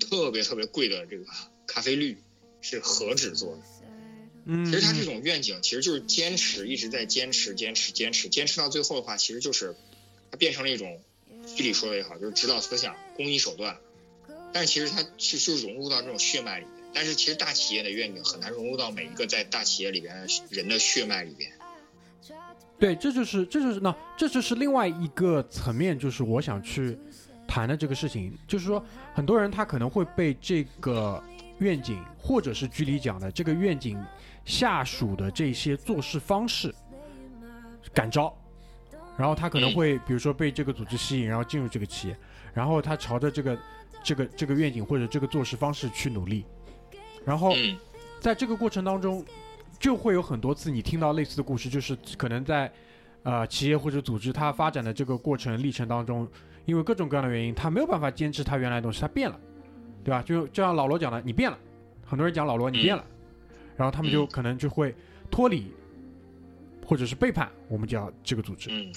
[0.00, 1.24] 特别特别贵的这个
[1.66, 2.16] 咖啡滤
[2.60, 3.62] 是和纸做的。
[4.44, 9.76] 嗯，其实他这种愿景其实就是坚持，一直在坚持，坚持，坚持，坚持到最后的话，其实就是
[10.30, 11.00] 它变成了一种，
[11.56, 13.78] 剧里说的也好，就是指导思想、工艺手段。
[14.52, 16.74] 但是其实它是就融入到这种血脉里面。
[16.94, 21.50] 但是其实大企业的愿景很难融入到每一个在大企业里边人的血脉里边。
[22.82, 26.98] 对，这就是这就是那这就是另外一个层面，就是我想去
[27.46, 31.22] 谈的这个事情，就是说很多人他可能会被这个
[31.58, 34.04] 愿景，或者是居里讲的这个愿景
[34.44, 36.74] 下属的这些做事方式
[37.94, 38.36] 感召，
[39.16, 42.16] 然后他可能会比如说被这个组织吸引，然后进入这个企业，
[42.52, 43.58] 然后他朝着这个
[44.02, 46.44] 这个这个愿景或者这个做事方式去努力，
[47.24, 47.78] 然后嗯。
[48.20, 49.24] 在这个过程当中，
[49.82, 52.72] 就会有很多次你听到类似的故事，就是可能在
[53.24, 56.26] 呃企业或者组织它发展的这个过程历程当中，
[56.66, 59.36] 因为各种各样的原因，它没有办法坚持它原来的东西，它变了，
[60.04, 60.22] 对吧？
[60.22, 61.58] 就就像老罗讲的，你变了，
[62.06, 63.04] 很多人讲老罗你变了，
[63.76, 64.94] 然后他们就嗯可能就会
[65.28, 65.72] 脱离，
[66.86, 68.70] 或者是背叛我们讲这个组织。
[68.70, 68.92] 嗯，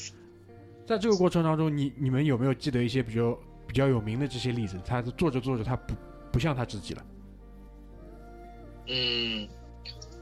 [0.86, 4.80] 在这个过程当中，你你们有没有记得一些比较比较有名的这些例子？
[4.86, 5.96] 他做着做着，他不
[6.32, 7.06] 不像他自己了。
[8.88, 9.48] 嗯，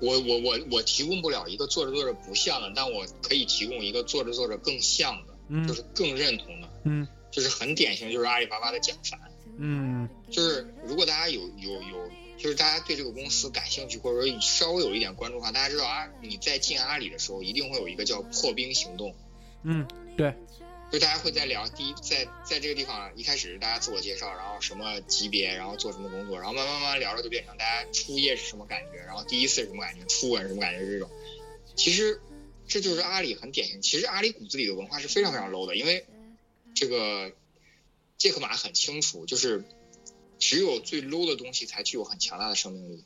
[0.04, 5.68] 我我我我提供不了一个做着做着不像的，但我可以提供一个做着做着更像的，嗯。
[5.68, 7.08] 就是更认同的，嗯。
[7.32, 9.20] 就是很典型，就是阿里巴巴的蒋凡。
[9.58, 10.10] 嗯。
[10.30, 19.16] 就是如果大家有有有，就是大家对这个公司感兴趣，或者说稍微有一点关注的话，大家知道啊，你在进阿里的时候，一定会有一个叫破冰行动，
[19.64, 19.88] 嗯，
[20.18, 20.34] 对，
[20.94, 31.10] 就大家会在聊第一，在在这个地方一开始是大家自我介绍，然后什么级别，然后做什么工作，然后慢慢慢慢聊着就变成大家初夜是什么感觉，然后第一次是什么感觉，初吻是什么感觉这种。
[31.76, 32.22] 其实
[32.68, 36.06] 这就是阿里很典型，其实阿里骨子里的文化是非常非常 low 的，因为
[36.76, 37.32] 这个
[38.20, 39.64] 杰克马很清楚，就是
[40.38, 43.04] 只有最 low 的东西才具有很强大的生命力。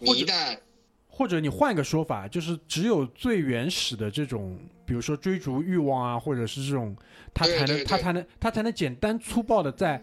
[0.00, 0.58] 你一旦
[1.06, 4.58] 或者你换一个说法，就是只有最原始的这种，
[4.92, 6.94] 比如说追逐欲望啊，或者是这种，
[7.32, 9.98] 他才能他才能他才能简单粗暴的在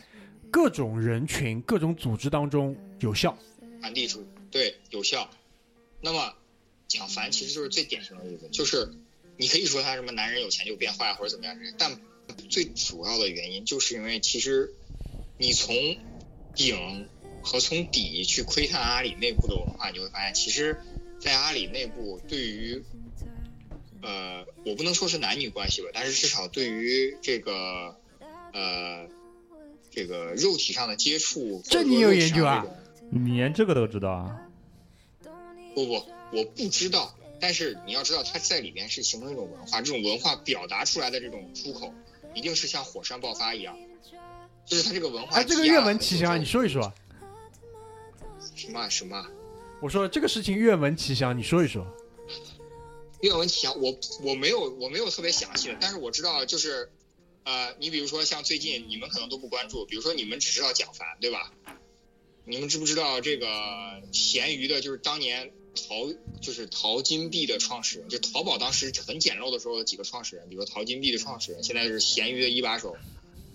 [0.50, 3.38] 各种人群、各种组织当中有效。
[3.82, 5.30] 传递出对有效。
[6.02, 6.34] 那么
[6.88, 8.92] 蒋凡其实就是最典型的例子，就是
[9.38, 11.96] 你可以说他什么男人有钱就变坏或者怎么样，但
[12.50, 14.74] 最主要的原因就是因为其实
[15.38, 15.76] 你从
[16.56, 17.08] 顶
[17.44, 20.82] 和从底去窥探阿里内部的文化，你会发现其实，
[21.20, 22.84] 在阿里内部对于
[24.02, 27.96] 呃，我不能说是男女关系吧，但是至少对于这个
[28.54, 29.08] 呃
[29.92, 32.66] 这个肉体上的接触，这你有研究啊
[33.10, 34.40] 你连这个都知道啊？
[35.76, 35.94] 不不，
[36.32, 37.16] 我不知道。
[37.42, 41.94] 但是你要知道，它在里面是形成一种文化，这种文化表达出来的这种出口，
[42.34, 43.78] 一定是像火山爆发一样，
[44.66, 45.38] 就是它这个文化。
[45.38, 46.94] 哎，这个愿闻其详，你说一说。
[48.56, 49.26] 什么啊什么啊？
[49.82, 51.88] 我说这个事情愿闻其详，你说一说。
[53.22, 56.90] 愿闻其详，我我没有我没有特别详细的，但是我知道就是，
[57.44, 61.52] 呃，你比如说像最近你们可能都不关注，比如说你们只知道蒋凡，对吧？
[62.46, 66.12] 你们知不知道这个闲鱼的，就是当年淘
[66.42, 72.96] 就是淘金币的创始人，就淘宝当时很简陋的时候的几个创始人，比如淘金币的创始人，现在是闲鱼的一把手，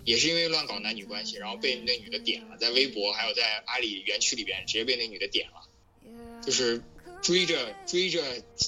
[0.05, 6.81] 也是因为乱搞男女关系，然后被那女的点了，在微博还有在阿里园区里边直接被那女的点了，就是
[7.25, 8.21] 追着追着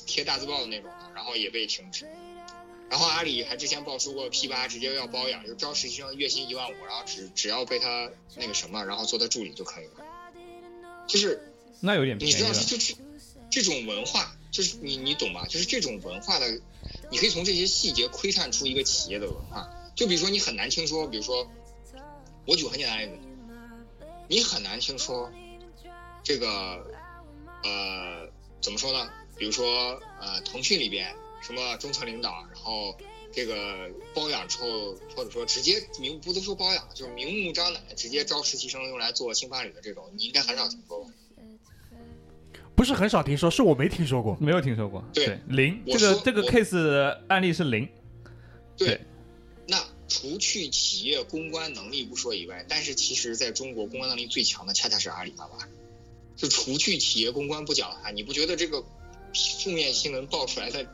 [0.08, 2.08] 贴大字报的那种，然后也被停职。
[2.89, 9.91] 然后阿里还之前爆出过 P 八直接要包养，就招实习生月薪一万五，然后只只要被他那个什么，然后做他助理就可以了。
[11.05, 12.95] 就是那有点你知道，就是
[13.51, 15.45] 这种文化，就是你你懂吧？
[15.47, 16.60] 就是这种文化的，
[17.12, 19.70] 你可以从这些细节窥探出一个企业的文化。
[19.95, 21.47] 就比如说，你很难听说，比如说，
[22.47, 25.32] 我举个很简单的例子，你很难听说
[26.24, 26.86] 这个，
[27.64, 28.27] 呃，
[28.68, 29.09] 怎么说呢？
[29.38, 32.97] 比如说，呃，腾讯里边什么中层领导，然后
[33.32, 41.09] 这个包养之后，或者说直接明不都说包养，就是明目张胆的直接招实习生用来做新伴侣的这种，你应该很少听说吧？
[42.76, 44.36] 不是很少听说，是我没听说过。
[44.41, 47.88] 没有听说过，对零，这个这个 case 案例是零，
[48.76, 49.01] 对对，
[49.65, 55.57] 那除去企业公关能力不说以外，但是其实在中国公关能力最强的恰恰是阿里巴巴。
[56.38, 58.82] 就除去企业公关不讲的话，你不觉得这个
[59.62, 60.88] 负面新闻爆出来的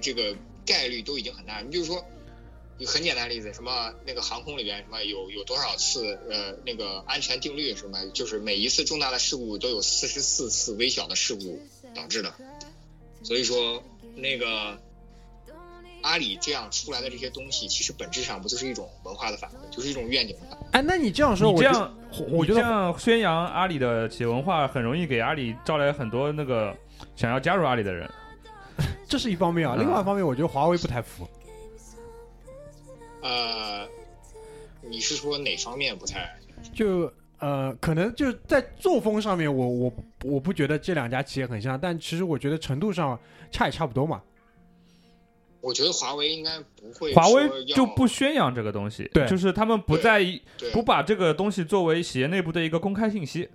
[0.00, 0.34] 这个
[0.64, 1.60] 概率都已经很大？
[1.60, 2.04] 你比如说，
[2.78, 11.60] 一个很简单的例子，什么那个航空里边什么有有多少次呃那个安全定律什么，就是每一次重大的事故都有四十四次微小的事故
[11.94, 12.34] 导致的，
[13.22, 13.82] 所以说
[14.14, 14.80] 那个
[16.02, 20.62] 阿里这样出来的这些东西，其实本质上不就是一种文化的反馈，就是一种愿景的反馈。
[20.72, 21.94] 哎，那你这样说，我这样，
[22.30, 26.76] 我觉得样宣扬阿里的企业文化，很容易给阿里招来很多那个
[27.16, 28.08] 想要加入阿里的人。
[29.08, 31.26] 这是一方面啊，嗯另外一方面，我觉得华为不太服。
[33.22, 33.86] 呃，
[34.82, 36.30] 你是说哪方面不太？
[36.72, 39.92] 就呃，可能就在作风上面我，我
[40.24, 43.18] 我不觉得这两家企业很像，但其实我觉得程度上
[43.50, 44.22] 差也差不多嘛。
[45.60, 50.40] 我觉得华为应该不会华为就不宣扬这个东西，对就是他们不在意，
[50.72, 53.48] 不把这个东西作为企业内部的一个公开信息。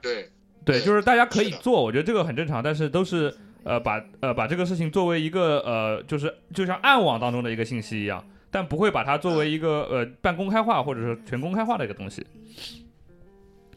[0.00, 0.30] 对
[0.64, 3.32] 对，就是大家可以做，我觉得这个很正常，但是都是
[3.62, 12.26] 呃把呃把这个事情作为一个呃就是就像暗网当中的一个信息一样，但不会把它作为一个呃半公开化或者是全公开化的一个东西。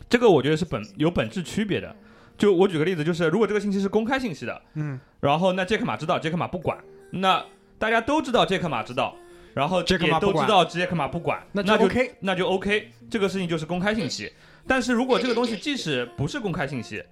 [0.10, 1.96] 这个我觉得是本有本质区别的。
[2.38, 6.78] 就我举个例子，就是如果这个信息是公开信息的，嗯，然后那杰克马知道，杰克马不管，
[7.12, 7.44] 那
[7.78, 9.16] 大家都知道杰克马知道，
[9.54, 14.32] 然后杰克马也都知道杰克马不管，那那就 OK 那就 OK，这个事情就是公开信息。
[14.68, 17.04] 但是如果这个东西即使不是公开信息，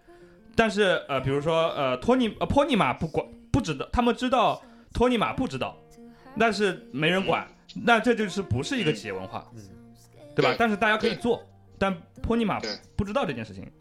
[0.56, 5.78] 但是呃，比如说呃，托尼呃托尼马不管不知道，他们知道托尼马不知道，
[6.39, 9.46] 但是没人管，那这就是不是一个企业文化，
[10.36, 10.56] 对吧？
[10.58, 11.46] 但是大家可以做，
[11.78, 13.72] 但托尼玛对不知道这件事情，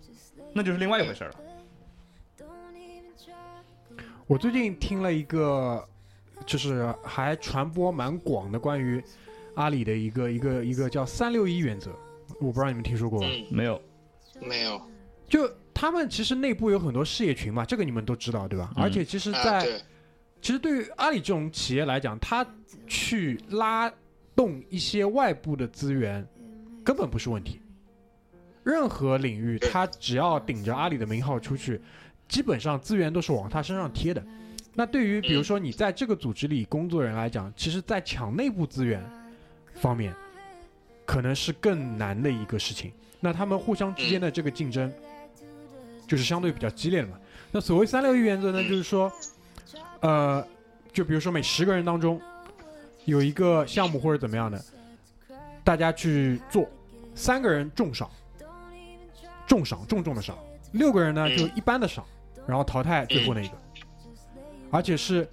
[0.52, 1.30] 那就是另外一回事了。
[4.26, 5.86] 我最近听了一个，
[6.46, 9.02] 就是还传播蛮广的关于
[9.54, 11.90] 阿里的一个一个一个叫三六一原则，
[12.40, 13.20] 我不知道你们听说过
[13.50, 13.80] 没有，
[14.40, 14.80] 没有
[15.28, 18.70] 就他们其实内部有很多事业群嘛，这个你们都知道对吧？
[18.76, 19.80] 嗯而且其实啊在，对
[20.40, 22.46] 其实对于阿里这种企业来讲，他
[22.86, 23.92] 去拉
[24.34, 26.26] 动一些外部的资源，
[26.84, 27.60] 根本不是问题。
[28.64, 31.80] 任何领域，对它只要顶着阿里的名号出去，
[32.28, 34.24] 基本上资源都是往他身上贴的。
[34.74, 39.02] 那对于比如说你在这个组织里工作人来讲，其实，在抢内部资源
[39.74, 40.14] 方面，
[41.04, 42.90] 可能是更难的一个事情。
[43.20, 44.92] 那他们互相之间的这个竞争，
[46.08, 47.18] 就是相对比较激烈的嘛。
[47.50, 49.12] 那所谓三六一原则呢，就是说，
[50.00, 50.44] 呃，
[50.92, 52.20] 就比如说每十个人当中
[53.04, 54.64] 有一个项目或者怎么样的，
[55.62, 56.66] 大家去做，
[57.14, 58.10] 三个人重赏，
[59.46, 60.36] 重赏重重的赏，
[60.72, 61.36] 六个人呢嗯。
[61.36, 62.04] 就一般的赏，
[62.46, 63.54] 然后淘汰最后那一个，
[64.72, 65.28] 而且是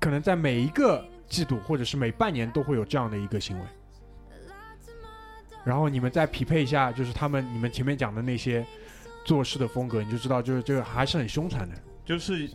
[0.00, 3.64] 可能在每一个季度或者是每半年都会有这样的一个行为。
[5.64, 8.64] 然后你们再匹配一下，就是他们你们前面讲的那些
[9.24, 11.74] 做事的风格，你就知道，就是这个还是很凶残的。
[12.04, 12.48] 就是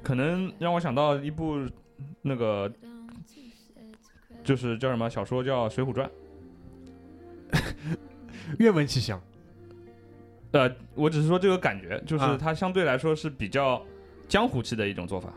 [0.00, 1.68] 可能让我想到一部
[2.22, 2.72] 那个，
[4.44, 6.08] 就是叫什么小说叫《水浒传》。
[8.60, 9.20] 愿闻其详。
[10.52, 13.84] 呃，我只是说这个感觉，就是啊它相对来说是比较
[14.28, 15.32] 江湖气的一种做法。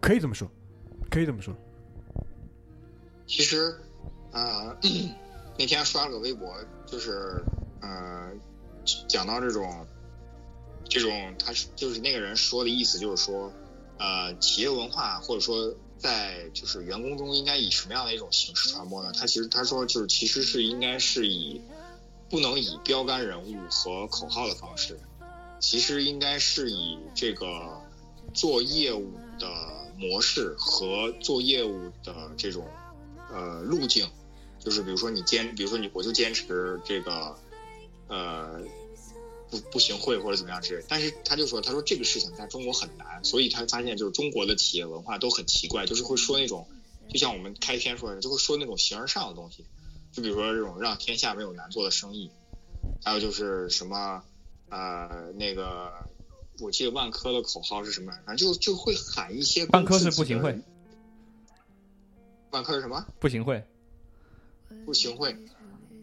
[0.00, 0.50] 可以这么说，
[1.10, 1.54] 可以这么说。
[3.26, 3.74] 其实，
[4.32, 4.76] 呃，
[5.58, 6.54] 那天刷了个微博，
[6.86, 7.42] 就是
[7.80, 8.32] 呃，
[9.08, 9.86] 讲到这种，
[10.84, 13.52] 这种他是就是那个人说的意思，就是说，
[13.98, 19.12] 呃，企业文化或者说在就是员工中应该以什么样的一种形式传播呢？
[19.12, 21.60] 他其实他说就是其实是应该是以
[22.28, 24.98] 不能以标杆人物和口号的方式，
[25.60, 27.80] 其实应该是以这个
[28.34, 29.48] 做业务的
[29.96, 32.66] 模式和做业务的这种
[33.30, 34.08] 呃路径，
[34.58, 37.36] 就是比如说你坚，比如说你我就坚持这个
[38.08, 38.60] 呃
[39.50, 46.66] 不不行贿或者怎么样之类，但是他就说他说这个事情在中国很难，所以他发现就是中国的企业文化都很奇怪，就是会说那种
[47.08, 49.64] 就像我们开篇说的，就会说那种形而上的东西，
[50.12, 52.30] 就比如说这种让天下没有难做的生意，
[53.04, 54.22] 还有就是什么
[54.68, 55.92] 呃那个。
[56.58, 58.12] 我记得万科的口号是什么？
[58.26, 60.60] 反正就就会喊一些万科是不行会，
[62.50, 63.06] 万科是什么？
[63.18, 63.64] 不行会
[64.84, 65.36] 不行会，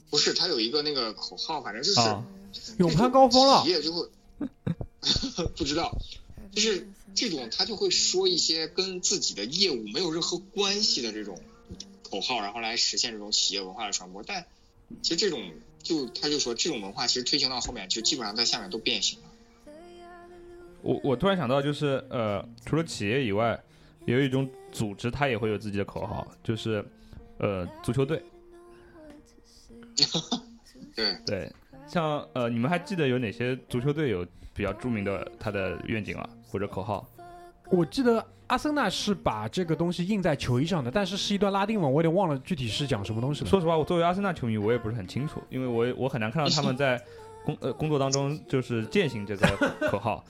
[0.10, 2.26] 不是，他有一个那个口号，反正就是啊，
[2.78, 4.10] 勇攀高峰了企，业就会
[5.56, 5.98] 不知道，
[6.52, 11.40] 就是这种他就会说一些跟自己的业务没有任何关系的这种
[12.10, 14.24] 口号，然后来实现这种企业文化的传播。
[14.24, 14.46] 但
[15.02, 15.52] 其实这种
[15.84, 19.26] 就他就说这种文化其实推行到后面，就基本上在下面都变形了。
[20.82, 23.60] 我我突然想到，就是呃，除了企业以外，
[24.06, 26.84] 有一种组织，它也会有自己的口号，就是
[27.38, 28.22] 呃，足球队。
[30.96, 31.52] 对，对，
[31.88, 37.08] 像呃，你们还记得有哪些足球队有比较著名的他的愿景啊，或者口号？
[37.72, 43.50] 我记得阿森纳是把这个东西印在球衣上的，但是是一段拉丁文，我有点忘了具体是讲什么东西了。
[43.50, 47.00] 说实话，我作为阿森纳球迷，我也不是很清楚，因为我我很难看到他们 在
[47.44, 49.48] 工呃工作当中就是践行这个
[49.90, 50.24] 口号。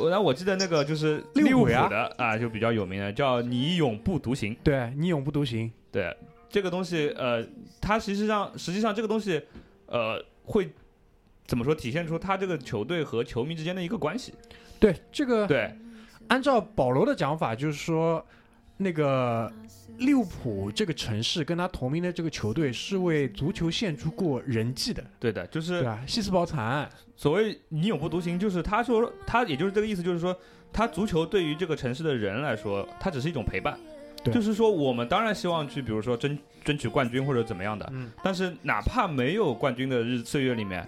[0.00, 5.70] 我然后我记得那个就是利物浦的啊，就比较有名的，叫“你永不独行对你永不独行，”。
[5.92, 6.16] 对
[6.48, 7.46] 这个东西，呃，
[7.80, 9.40] 它实际上实际上这个东西，
[9.86, 10.68] 呃，会
[11.46, 14.34] 怎么说体现出他这个球队和球迷之间的一个关系？
[14.80, 15.72] 对这个对，
[16.26, 18.26] 按照保罗的讲法，就是说，
[18.76, 19.52] 那个
[19.98, 26.02] 利物浦这个城市跟他同名的这个球队是为足球献出过人迹的，对的，就是对啊？
[26.06, 30.36] 西斯堡惨案，所谓“你永不独行”，就是他说他也就是这个意思，就是说
[30.72, 33.78] 他足球对于这个城市的人来说，它只是一种陪伴。
[34.24, 40.82] 对就是说我们当然希望去，比如说争争取冠军或者怎么样的，嗯，但是哪怕没有冠军的日岁月里面，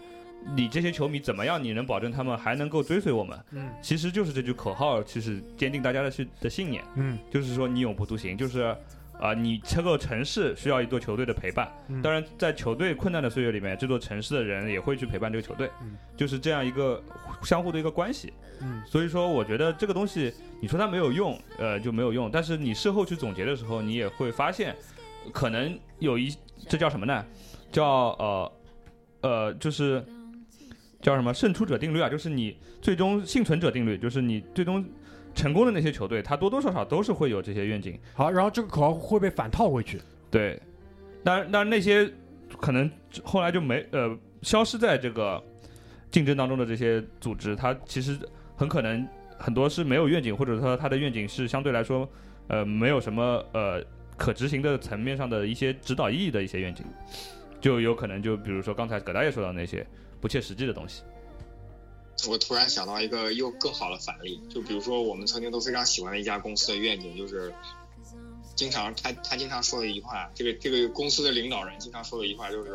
[0.55, 3.39] 你这些球迷怎么样，你能保证他们还能够追随我们？
[3.53, 8.77] 嗯其实就是这句口号，其实坚定大家的信的信念，嗯就是说你永不独行，就是。
[9.19, 17.03] 啊、你这个城市需要一座球队的陪伴，嗯当然，在球队困难的岁月里面，这座城市的人也会去陪伴这个球队，嗯就是这样一个
[17.43, 18.31] 相互的一个关系。
[18.61, 22.31] 嗯所以说，我觉得这个东西，你说它没有用，呃，就没有用。
[22.31, 24.77] 但是你事后去总结的时候，你也会发现，
[25.33, 26.37] 可能有一
[26.69, 27.25] 这叫什么呢？
[27.73, 27.87] 叫
[28.19, 28.53] 呃
[29.23, 30.05] 呃，就是
[31.01, 31.33] 叫什么？
[31.33, 34.85] 胜出者定律啊，就是你最终幸存者定律，就是你最终
[35.35, 37.99] 成功的那些球队，他多多少少都是会有这些愿景。
[38.15, 40.61] 好，然后这个口号会被反套回去，对，
[41.23, 42.11] 当然，当然那些
[42.61, 42.91] 可能
[43.23, 45.43] 后来就没呃消失在这个
[46.11, 48.19] 竞争当中的这些组织，它其实
[48.57, 49.07] 很可能
[49.39, 52.09] 很多是没有愿景，或者说它的愿景是相对来说
[52.49, 53.85] 呃没有什么呃
[54.17, 56.85] 可执行的层面上的一些指导意义的一些愿景，
[57.61, 59.87] 就有可能就比如说刚才葛大爷说到那些
[60.21, 61.03] 不切实际的东西。
[62.27, 67.55] 我突然想到一个又更好的反例，就比如说我们曾经都非常喜欢的一家公司的愿景，就是
[68.55, 72.73] 经常他他经常说的一句话，这个这个公司的领导人经常说的一句话就是，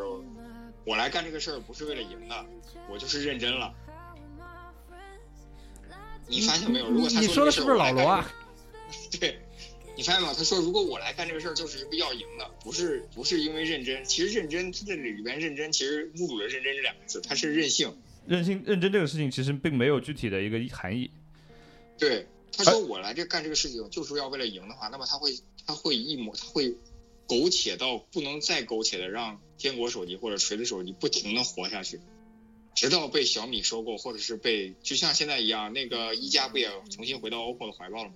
[0.84, 2.46] 我来干这个事儿不是为了赢的，
[2.88, 3.74] 我就是认真了。
[6.28, 6.88] 你发现没有？
[6.88, 8.30] 如果他你说的是不是老罗啊？
[9.20, 9.41] 对，
[9.94, 10.34] 你发现没有？
[10.34, 14.04] 他说如果我来干这个事儿，就是要赢的，不是不是因为认真。
[14.04, 17.94] 其实认真，他这里边认真其实侮辱了认真这两个字，它是任性。
[18.26, 21.10] 任性认真这个事情其实并没有具体的一个含义。
[21.98, 22.26] 对，
[22.56, 25.36] 他说我来这干这个事情就是要为了赢的话，那么他会
[25.66, 26.74] 他会一模他会
[27.26, 32.00] 苟且到不能再苟且的让坚果手机或者锤子手机不停的活下去，
[32.74, 38.14] 直到被小米收购，或者是被就像现在一样，那个一加不也重新回到 OPPO 的怀抱了吗？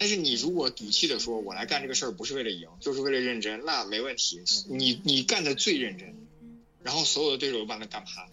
[0.00, 4.40] 但是你如果赌气的说，我来干这个事儿不是为了赢，就是为了认真，那没问题。
[4.66, 6.08] 你你干的最认真，
[6.82, 8.26] 然后所有的对手都把他干趴，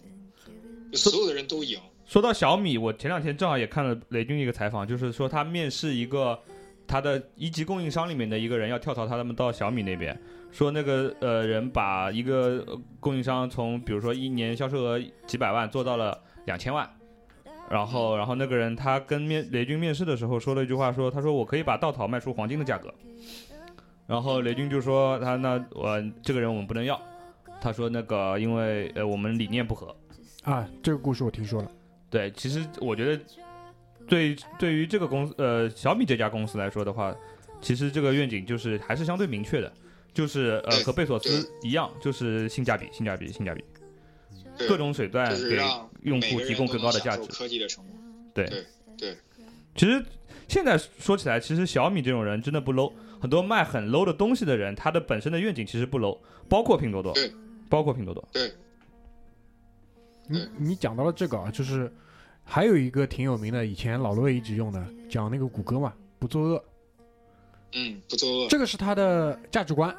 [0.90, 1.78] 就所有的人都赢。
[2.06, 6.40] 说到小米，我前两天正好也看了雷军一个采访，就是说他面试一个
[6.86, 10.18] 他的一级供应商里面的一个人要跳槽他们到小米那边，
[10.50, 16.90] 说那个呃人把一个呃供应商从比如说一年销售额几百万做到了两千万，
[17.70, 22.92] 然后然后那个人他跟面雷军面试的时候说了一句话说，他说我可以把稻草卖出黄金的价格，
[24.06, 27.00] 然后雷军就说他那我这个人我们不能要，
[27.60, 29.94] 他说那个因为呃我们理念不合。
[30.44, 31.70] 啊，这个故事我听说了。
[32.08, 33.22] 对，其实我觉得
[34.06, 37.14] 对对于这个公司呃小米这家公司来说的话，
[37.60, 39.70] 其实这个愿景就是还是相对明确的，
[40.14, 43.77] 就是呃和贝索斯一样，就是性价比、性价比、性价比，对
[44.66, 45.60] 各种手段给
[46.02, 47.26] 用户提供更高的价值。
[47.26, 47.94] 科技的成果。
[48.34, 48.64] 对对
[48.96, 49.16] 对，
[49.74, 50.04] 其实
[50.48, 57.32] 现在说起来，其实小米这种人真的不 low，很多卖很 low 的东西的人，他的本身的愿景其实不 low，包括拼多多对，
[57.68, 58.26] 包括拼多多。
[58.32, 58.52] 对，
[60.28, 61.92] 你你讲到了这个啊，就是
[62.44, 66.64] 还有一个挺有名的，以前老罗也一直用的，讲那个谷歌嘛，不作恶，
[67.74, 68.48] 嗯，不作恶。
[68.48, 69.94] 这个是他的价值观。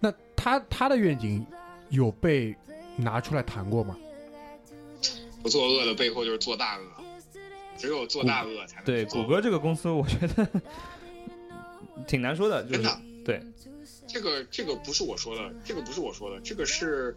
[0.00, 1.44] 那他他的愿景
[1.88, 2.54] 有被
[2.98, 3.96] 拿出来谈过吗？
[5.42, 6.82] 不作恶的背后就是做大恶，
[7.78, 10.46] 只有做大恶才能谷歌这个公司，我觉得
[12.08, 13.42] 挺难说的，就是真的对。
[14.08, 17.16] 这个这个不是我说的，这个不是我说的，这个是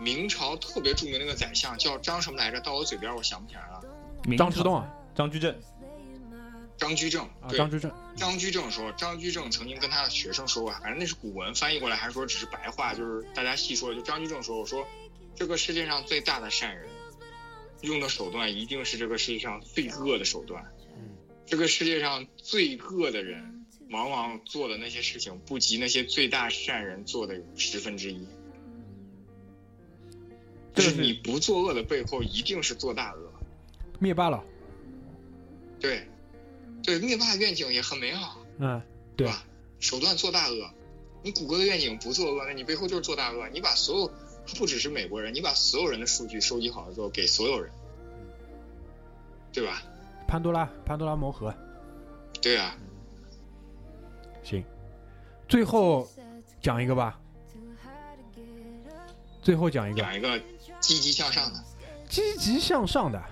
[0.00, 2.60] 明朝特别著名的那个宰相叫张什么来着？
[2.60, 3.80] 到我嘴边我想不起来了。
[4.36, 5.54] 张之洞啊，张居正，
[6.76, 13.94] 张居正张居正，张居正说，张居正曾经跟他的学生说过，反正那是古文翻译过来，还是说只是白话，就是大家细说。
[13.94, 14.84] 就张居正说，我说
[15.34, 16.88] 这个世界上最大的善人，
[17.82, 20.64] 用的手段一定是这个世界上最恶的手段。
[21.46, 28.26] 这个世界上最恶的人，往往做的那些事情，不及那些最大善人做的十分之一。
[30.74, 33.32] 就是你不作恶的背后，一定是做大恶。
[34.00, 34.42] 灭霸了，
[35.78, 36.08] 对，
[36.82, 38.82] 对，灭霸愿景也很美好，嗯，
[39.16, 39.44] 对吧？
[39.78, 40.70] 手段做大恶，
[41.22, 43.48] 你谷歌的愿景不作恶，那你背后就是做大恶。
[43.50, 44.12] 你把所有，
[44.58, 47.70] 不只是美国人，你把所有人的数据收集好了之后给所有人，
[49.52, 49.82] 对吧？
[50.26, 51.54] 潘多拉，潘多拉魔盒，
[52.40, 52.76] 对啊，
[54.42, 54.64] 行，
[55.48, 56.08] 最后
[56.60, 57.18] 讲一个吧，
[59.42, 60.00] 最后讲一个。
[60.00, 60.40] 讲一个
[60.80, 61.64] 积极向上的，
[62.08, 63.22] 积极向上的。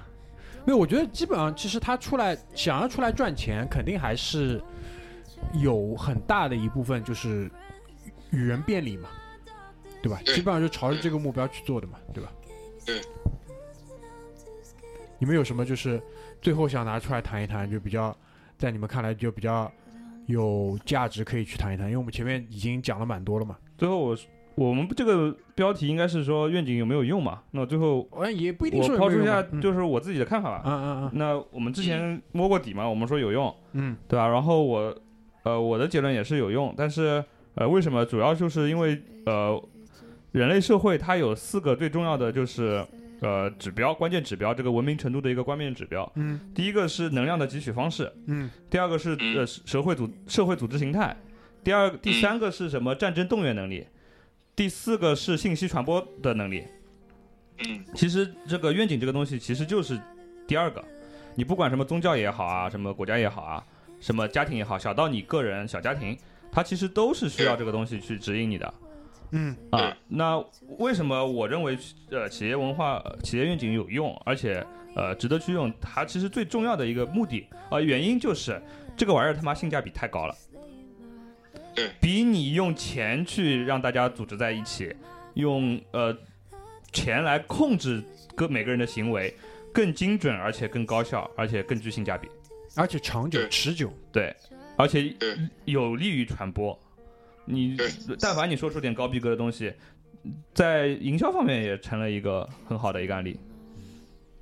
[0.65, 4.63] 没有，我觉得基本上其实他出来想要出来赚钱，肯定还是
[5.55, 7.51] 有很大的一部分就是
[8.31, 9.09] 与人便利嘛，
[10.03, 10.21] 对吧？
[10.25, 12.33] 对基本上就朝着这个目标去做的嘛，对吧？
[12.85, 13.01] 对。
[15.19, 16.03] 你们有什么就是
[16.41, 18.17] 最后想拿出来谈一谈，就比较
[18.59, 19.71] 在你们看来就比较
[20.27, 21.87] 有价值可以去谈一谈？
[21.87, 23.57] 因为我们前面已经讲了蛮多了嘛。
[23.79, 24.17] 最后我
[24.57, 27.43] 我们这个标题应该是说愿景有没有用嘛？
[27.53, 30.63] 那最后哎，也不一定说我抛出一下就是我自己的看法吧。
[30.67, 34.27] 嗯嗯嗯那我们之前摸过底嘛，我们说有用，嗯对吧？
[34.27, 34.95] 然后我，
[35.45, 37.25] 呃，我的结论也是有用，但是，
[37.55, 38.05] 呃，为什么？
[38.05, 39.63] 主要就是因为，呃，
[40.33, 42.85] 人类社会它有四个最重要的就是，
[43.21, 46.11] 呃，指标，关键指标，这个文明程度的一个关键指标。
[46.17, 51.17] 嗯第一个是能量的汲取方式，嗯第二个是呃社会组社会组织形态，
[51.63, 52.95] 第二第三个是什么？
[52.95, 53.87] 战争动员能力，
[54.57, 56.65] 第四个是信息传播的能力。
[57.59, 60.01] 嗯其实这个愿景这个东西其实就是
[60.49, 60.83] 第二个，
[61.35, 63.63] 你不管什么宗教也好啊，什么国家也好啊，
[64.01, 66.17] 什么家庭也好，小到你个人小家庭，
[66.51, 68.89] 它其实都是需要这个东西去指引你的嗯
[69.71, 69.97] 啊。
[70.09, 70.43] 那
[70.79, 71.79] 为什么我认为
[72.11, 74.65] 呃企业文化、呃企业愿景有用，而且
[74.95, 75.73] 呃值得去用？
[75.81, 78.61] 它其实最重要的一个目的啊、呃原因就是
[78.97, 80.35] 这个玩意儿他妈性价比太高了。
[81.75, 84.95] 对比你用钱去让大家组织在一起，
[85.35, 86.15] 用呃
[86.93, 88.03] 钱来控制
[88.35, 89.35] 各每个人的行为，
[89.73, 92.29] 更精准，而且更高效，而且更具性价比。
[92.77, 93.91] 而且长久持久。
[94.13, 94.35] 对，
[94.77, 95.15] 而且
[95.65, 96.79] 有利于传播。
[97.45, 97.77] 你
[98.21, 99.73] 但凡你说出点高逼格的东西，
[100.55, 103.39] 在营销方面也成了一个很好的一个案例。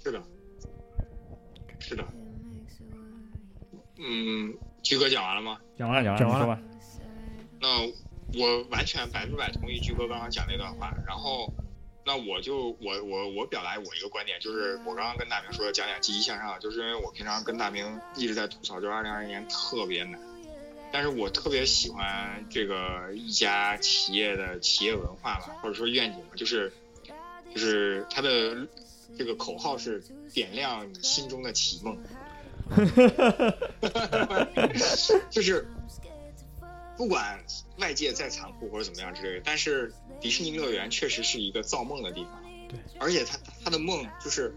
[0.02, 0.22] 是的，
[1.78, 2.04] 是的。
[3.98, 5.58] 嗯，居哥讲完了吗？
[5.76, 6.62] 讲完了，讲完了，讲完了你说吧。
[7.60, 11.52] 那我完全百分百同意居哥刚刚讲那段话，然后，
[12.06, 17.84] 那我就我我我表达我一个观点，就是我刚刚跟大明说讲点积极向上，就是因为我平常跟大明
[18.16, 20.18] 一直在吐槽，就是二零二一年特别难，
[20.92, 26.72] 但是我特别喜欢这个一家企业的企业文化吧，或者说愿景吧，就是
[27.54, 28.66] 就是它的
[29.16, 31.98] 这个口号是点亮你心中的奇梦
[35.30, 35.66] 就是
[36.96, 37.42] 不管
[37.78, 42.42] 外界再残酷或者怎么样之类的，但是迪士尼乐园确实是一个造梦的地方。
[42.68, 44.54] 对，而且它它的梦就是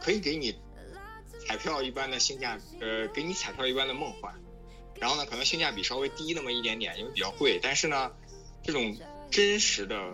[0.00, 0.54] 可以给你
[1.46, 4.34] 彩票一般的性价，呃，给你彩票一般的梦幻。
[5.00, 7.58] 然后呢，可能性价比稍微低那么一点点，因为比较贵。
[7.62, 8.12] 但是呢，
[8.62, 8.96] 这种
[9.30, 10.12] 真实的、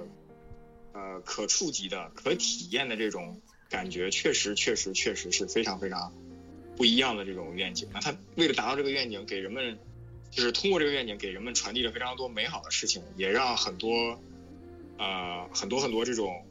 [0.92, 6.12] 呃可触及的、可体验的这种感觉，确实确实确实是非常非常
[6.76, 7.88] 不一样的这种愿景。
[7.92, 9.78] 那他为了达到这个愿景，给人们
[10.30, 14.18] 就是通过这个愿景给人们传递了非常多美好的事情，也让很多
[14.98, 16.44] 呃很多很多这种，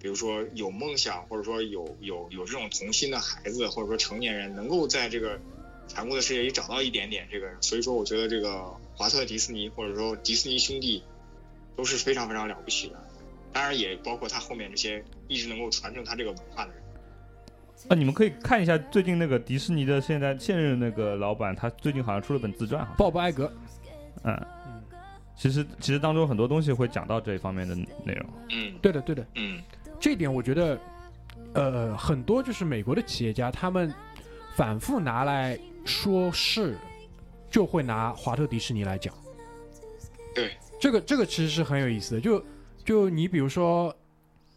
[0.00, 5.40] 比如说有梦想或者说有有有这种童心的孩子或者说成年人，能够在这个
[5.86, 7.48] 残酷的世界里找到一点点这个。
[7.60, 8.64] 所以说，我觉得这个
[8.94, 11.02] 华特迪士尼或者说迪士尼兄弟
[11.76, 12.94] 都是非常非常了不起的。
[13.52, 16.82] 当然，也包括他后面这些一直能够传承他这个文化的人。
[17.88, 23.52] 啊，你们可以看一下最近那个迪士尼的现在现任那个老板，他最近好像出了本自传，好像鲍勃艾格，
[24.24, 24.34] 嗯，
[24.66, 24.82] 嗯，
[25.36, 28.26] 其实其实当中很多东西会讲到这一方面的内容。
[28.50, 29.62] 嗯对的对的，嗯
[30.00, 30.78] 这一点我觉得，
[31.52, 33.92] 呃，很多就是美国的企业家，他们
[34.56, 36.76] 反复拿来说是，
[37.48, 39.14] 就会拿华特迪士尼来讲。
[40.34, 42.20] 对，这个这个其实是很有意思的。
[42.20, 42.44] 就
[42.84, 43.94] 就你比如说，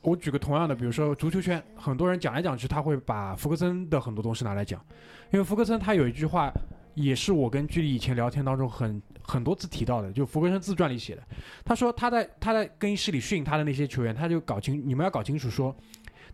[0.01, 4.84] 我举个同样的，比如说足球圈，很多人讲来讲去，他会把福克森的很多东西拿来讲，
[5.32, 6.51] 因为福克森他有一句话，
[6.95, 11.23] 也是我跟居里以前聊天当中很很多次提到的，就福克森自传里写的。
[11.63, 15.73] 他说他在他在更衣室里训他的那些球员，他就搞清你们要搞清楚说，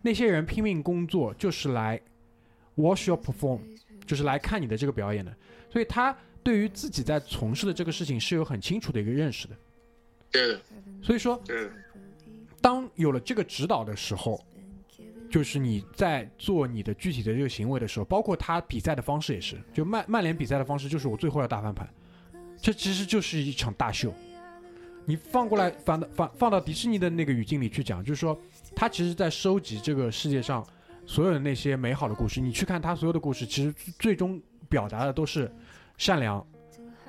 [0.02, 2.00] 那些人拼命工作就是来
[2.74, 3.60] watch your perform，
[4.06, 5.34] 就是来看你的这个表演的，
[5.70, 9.56] 所以他对于自己在从事的这个事情是有很清楚的一个认识的。
[10.30, 10.60] 对的
[11.02, 11.70] 所以说，对的，
[12.60, 14.42] 当有了这个指导的时候，
[15.30, 21.88] 就是你在做你的具体的这个行为的时候，包括他比赛的方式也是，就曼曼联比赛的方式就是我最后要大翻盘，
[22.60, 24.12] 这其实就是一场大秀。
[25.04, 28.36] 你放过来放到放放到迪士尼的那个语境里去讲，就是说
[28.74, 30.66] 他其实在收集这个世界上
[31.06, 32.40] 所有的那些美好的故事。
[32.40, 35.50] 你去看他所有的故事，其实最终表达的都是
[35.96, 36.44] 善良、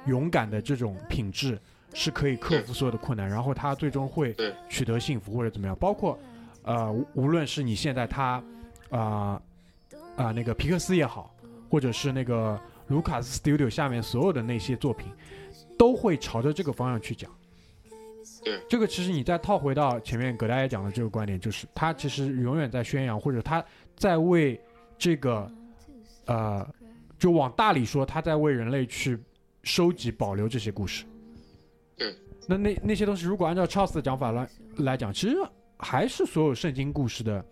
[0.05, 1.59] 勇敢的这种品质
[1.93, 4.35] 是可以克服所有的困难，然后他最终会
[4.69, 5.75] 取得幸福或者怎么样。
[5.79, 6.17] 包括
[6.63, 8.43] 呃，无无论是你现在他
[8.89, 9.41] 啊
[10.15, 11.35] 啊、那个皮克斯也好，
[11.69, 15.11] 或者是那个卢卡斯 Studio 下面所有的那些作品，
[15.77, 17.31] 都会朝着这个方向去讲。
[18.47, 23.63] 对，这个其实你再套回到前面葛大爷讲的这个观点，就是他其实永远在宣扬，或者他
[23.95, 24.59] 在为
[24.97, 25.51] 这个
[26.25, 26.67] 呃，
[27.19, 29.17] 就往大里说，他在为人类去
[29.63, 31.05] 收集、保留这些故事。
[31.97, 32.15] 对，
[32.47, 35.35] 那那那些东西，如果按照 Charles 的讲法来来讲，其实
[35.77, 37.43] 还是所有圣经故事的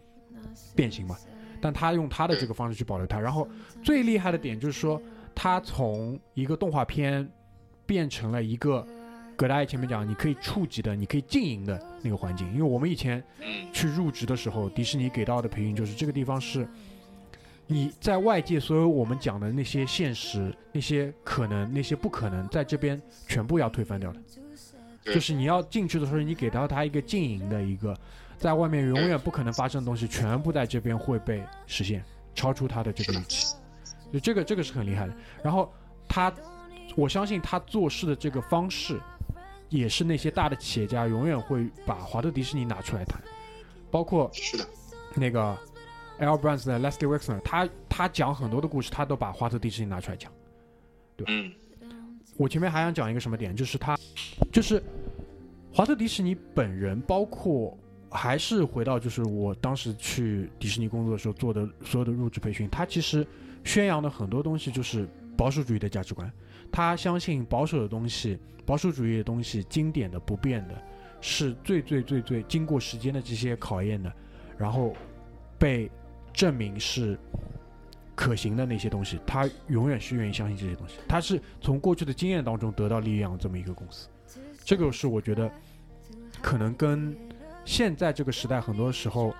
[0.75, 1.17] 变形嘛。
[1.61, 3.47] 但他用他的这个方式去保留它，然后
[3.81, 5.01] 最厉害的点就是说，
[5.33, 7.27] 他从一个动画片
[7.87, 8.85] 变成了一个
[9.35, 12.47] 葛大爷前面讲，你可以触及的、你可以经营的那个环境。
[12.53, 16.67] 因为我们以前嗯去入职的时候，迪士尼给到的培训就是这个地方是
[17.67, 24.21] 你在外界所有我们讲的那些现实、那些可能、那些不可能，在这边全部要推翻掉的。
[25.03, 27.95] 就是你要进去的时候，你给到他一个经营的一个，
[28.37, 33.55] 在外面永远不可能发生的东西，全部在这边会被实现，超出他的这个预期。
[34.11, 35.13] 就这个这个是很厉害的。
[35.43, 35.71] 然后
[36.07, 36.33] 他，
[36.95, 38.99] 我相信他做事的这个方式，
[39.69, 43.21] 也是那些大的企业家永远会把华特迪士尼拿出来谈，
[43.91, 44.67] 包括是的，
[45.15, 45.57] 那个
[46.19, 50.31] L Brands 的 Leslie Wexner，他他讲很多的故事，他都把华特迪士尼拿出来讲。
[51.27, 51.51] 嗯。
[52.37, 53.97] 我前面还想讲一个什么点，就是他，
[54.51, 54.83] 就是
[55.71, 57.77] 华特迪士尼本人，包括
[58.11, 63.25] 还是回到就是我当时去迪士尼工作的时候做的所有的入职培训，他其实
[63.63, 65.07] 宣扬的很多东西就是
[65.37, 66.29] 保守主义的价值观，
[66.71, 70.75] 他相信保守的东西、保守主义的东西、经典的、不变的，
[71.21, 74.11] 是最最最最经过时间的这些考验的，
[74.57, 74.93] 然后
[75.57, 75.89] 被
[76.33, 77.17] 证明是
[78.13, 80.95] 可行的那些东西，他永远是愿意相信这些东西。
[81.07, 84.07] 他是从过去的经验当中得到力量这么一个公司，
[84.63, 85.51] 这个是我觉得
[86.41, 87.15] 可能跟
[87.63, 89.33] 现在这个时代很多时候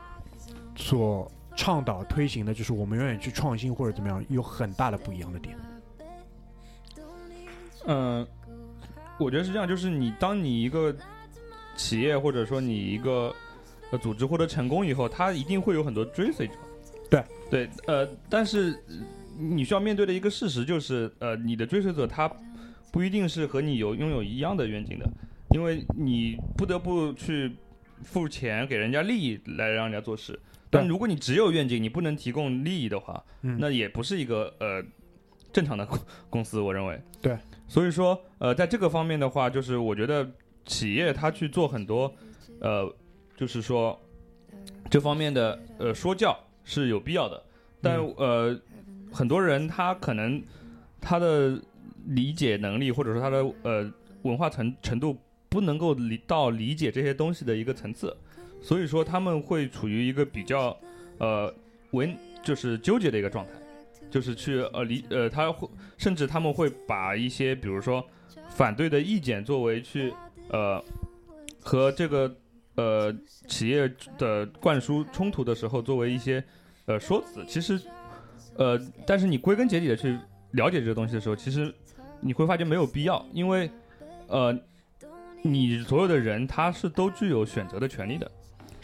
[0.76, 5.56] 所倡导推行的，就是我们永远去创新或者怎么样，有很大的不一样的点。
[7.88, 8.28] 嗯，
[9.20, 10.96] 我觉得是这样，就是你当你一个
[11.76, 13.34] 企业或者说你一个
[13.92, 16.54] 呃组织获得成功以后，它一定会有很多追随者。
[17.10, 18.96] 对对，呃，但是呃
[19.38, 22.32] 你需要面对的一个事实就是，呃，你的追随者他
[22.92, 25.06] 不一定是和你有拥有一样的愿景的，
[25.52, 27.52] 因为你不得不去
[28.02, 30.40] 付钱给人家利益来让人家做事。
[30.70, 34.84] 但如果你只有愿景，你不能提供利益的话，嗯，那也不是一个呃
[35.54, 37.00] 正常的公公司，我认为。
[37.22, 37.38] 对，
[37.68, 40.30] 所以说呃，在这个方面的话，就是我觉得
[40.66, 42.14] 企业它去做很多
[42.60, 42.94] 呃，
[43.36, 44.00] 就是说
[44.90, 47.44] 这方面的呃说教是有必要的，
[47.82, 48.14] 但、嗯。
[48.18, 48.62] 呃，
[49.12, 50.44] 很多人他可能
[51.00, 51.58] 他的
[52.08, 53.90] 理解能力或者说他的呃
[54.24, 58.14] 文化程程度不能够理到理解这些东西的一个层次，
[58.62, 60.78] 所以说他们会处于一个比较
[61.20, 61.54] 呃
[61.92, 62.14] 文
[62.44, 63.54] 就是纠结的一个状态，
[64.16, 68.02] 就是去呃理呃他会甚至他们会把一些比如说
[68.48, 70.14] 反对的意见作为去
[70.48, 70.82] 呃
[71.62, 72.34] 和这个
[72.76, 73.14] 呃
[73.46, 76.42] 企业的灌输冲突的时候作为一些
[76.86, 77.78] 呃说辞，其实
[78.56, 80.18] 呃但是你归根结底的去
[80.52, 81.76] 了解这个东西的时候，其实
[82.22, 83.70] 你会发现没有必要，因为
[84.28, 84.58] 呃
[85.42, 88.32] 你所有的人他是都具有选择的权利的。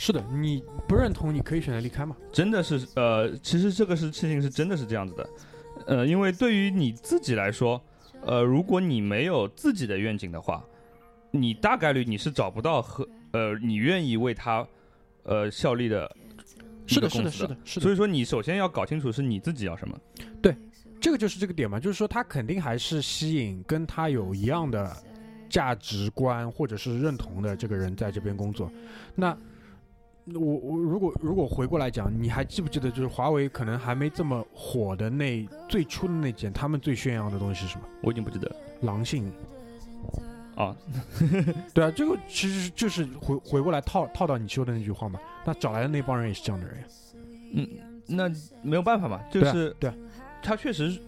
[0.03, 2.17] 是的，你不认同，你可以选择离开嘛。
[2.31, 5.29] 真的是呃，其实这个是事情是真的是这样子的，
[5.85, 7.79] 呃，因为对于你自己来说，
[8.25, 10.65] 呃，如果你没有自己的愿景的话，
[11.29, 14.67] 你大概率你是找不到和呃你愿意为他
[15.21, 16.11] 呃效力的
[16.87, 17.83] 一是的，是的，是的，是的。
[17.83, 19.95] 所以说你首先要搞清楚是你自己要什么。
[20.41, 20.57] 对
[20.99, 24.97] 这个就是这个点嘛，就是说他肯定还是吸引跟他有一样的
[25.47, 28.67] 价值观或者是认同的这个人在这边工作。
[29.13, 29.37] 那
[30.25, 37.85] 我我如果如果回过来讲，你还记不记得就是华为可能还没这么火的那最初的那件，他们最炫耀的东西是什么？
[38.01, 39.31] 我已经不记得了狼性。
[40.55, 40.75] 啊，
[41.73, 45.19] 对啊，这个其实就是回回过来套套到你说的那句话嘛。
[45.43, 46.83] 那找来的那帮人也是这样的人呀。
[47.53, 47.67] 嗯，
[48.05, 48.29] 那
[48.61, 49.95] 没有办法嘛，就是对啊
[50.43, 50.99] 他确实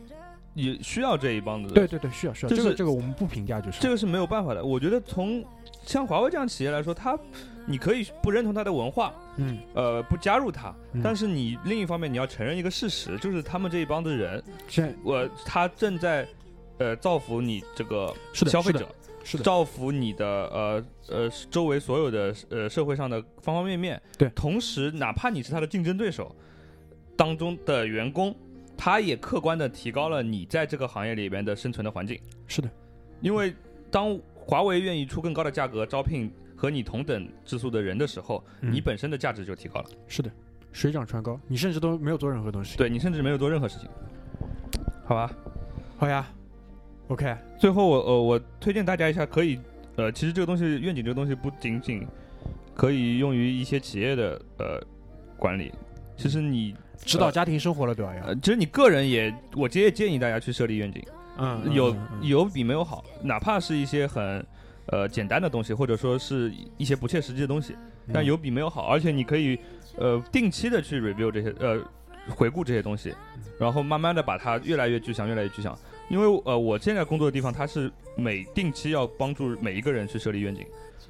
[0.56, 3.80] 也需要这一帮子人对对对，需要需要，就是这个这个我们不评价就是。
[3.80, 4.64] 这个是没有办法的。
[4.64, 5.44] 我觉得从
[5.86, 7.18] 像华为这样企业来说，它
[7.66, 9.58] 你可以不认同他的文化，嗯。
[9.74, 11.02] 呃，不加入他，嗯。
[11.04, 14.44] 但是你另一方面你要承认一个事实，就是他们这一帮子人，
[15.04, 16.28] 我他正在
[16.80, 18.88] 呃造福你这个是的是的消费者，
[19.24, 24.02] 是的，造福你的呃呃周围所有的呃社会上的方方面面。
[24.18, 24.30] 对。
[24.30, 26.36] 同时哪怕你是他的竞争对手
[27.16, 28.36] 当中的员工，
[28.76, 32.20] 他也客观的提高了你在这个行业里边的生存的环境。
[32.48, 32.70] 是的，
[33.22, 33.54] 因为
[33.90, 36.30] 当华为愿意出更高的价格招聘
[36.64, 39.86] 和你同等质素的人的时候，嗯你本身的价值就提高了。
[40.08, 40.32] 是的，
[40.72, 43.90] 水涨船高，你甚至都没有做任何东西。，对你甚至没有做任何事情，
[45.04, 45.30] 好吧？
[45.98, 46.26] 好呀
[47.10, 49.60] ，OK，最后我呃我推荐大家一下，可以
[49.98, 52.08] 呃其实这个东西愿景这个东西不仅仅
[52.74, 54.82] 可以用于一些企业的呃
[55.38, 55.70] 管理，
[56.16, 58.16] 其实你指导家庭生活了，对吧？
[58.16, 61.04] 要呃其实你个人也我直接建议大家去设立愿景，
[61.38, 64.46] 嗯，嗯有嗯嗯有比没有好，哪怕是一些很
[64.88, 67.76] 呃简单的东西，或者说是一些不切实际的东西，
[68.14, 69.58] 但嗯有比没有好，而且你可以
[69.98, 71.80] 呃定期的去 review 这些呃
[72.30, 73.14] 回顾这些东西，
[73.60, 75.78] 然后慢慢的把它越来越具象，越来越具象。
[76.10, 80.66] 因为呃我现在工作的地方，它是每定期要帮助每一个人去设立愿景，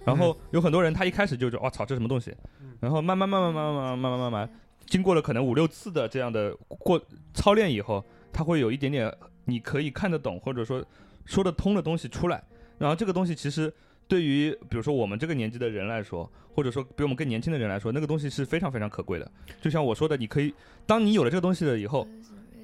[0.06, 4.50] 然后有很多人他一开始就觉得哇操这什么东西嗯，然后慢慢慢慢慢慢慢慢慢慢慢慢，
[4.86, 7.02] 经过了可能五六次的这样的过
[7.34, 9.12] 操练以后，他会有一点点
[9.46, 10.86] 你可以看得懂或者说
[11.26, 12.42] 说得通的东西出来。
[12.84, 13.74] 然后这个东西其实
[14.10, 19.32] 对于比如说我们这个年纪的人来说，或者说比我们更年轻的人来说，那个东西是非常非常可贵的。
[19.62, 20.54] 就像我说的，你可以
[20.86, 22.06] 当你有了这个东西了以后，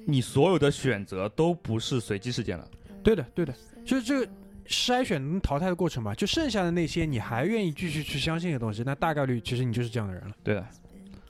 [0.04, 2.68] 你所有的选择都不是随机事件了。
[3.02, 4.30] 对的，对的，就是这个
[4.66, 6.14] 筛选淘汰的过程嘛。
[6.14, 10.34] 就剩下的那些你还愿意继续去相信的东西，那大概率其实你就是这样的人了。
[10.44, 10.66] 对的，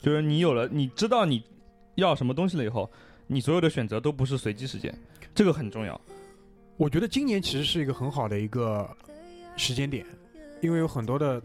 [0.01, 1.41] 就是你有了，你知道你
[1.95, 2.91] 要什么东西了以后，
[3.27, 4.93] 你所有的选择都不是随机事件，
[5.33, 5.99] 这个很重要。
[6.81, 8.89] 我觉得今年其实是一个很好的一个
[9.55, 10.03] 时间点，
[10.61, 11.39] 因为有很多的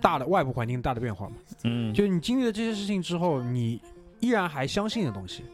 [0.00, 1.36] 大的外部环境大的变化嘛。
[1.62, 3.80] 嗯就是你经历了这些事情之后，你
[4.18, 5.44] 依然还相信的东西，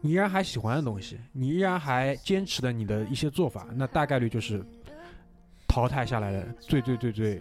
[0.00, 4.60] 你依然还喜欢的东西，你依然还坚持的你的一些做法，那大概率就是
[5.68, 7.40] 淘汰下来的最最最最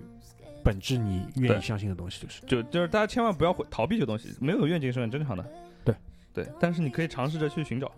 [0.63, 5.43] 本质你愿意相信的东西，就是就就是大家千万不要回逃避这个东西，没有愿景是很正常的。
[5.83, 5.95] 对
[6.31, 7.91] 对，但是你可以尝试着去寻找。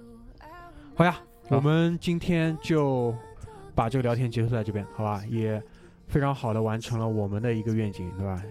[0.95, 1.20] 好呀。
[1.49, 3.15] 好我们今天就
[3.73, 5.23] 把这个聊天结束在这边，好吧？
[5.27, 5.61] 也
[6.07, 8.43] 非常好的完成了我们的一个愿景，对吧？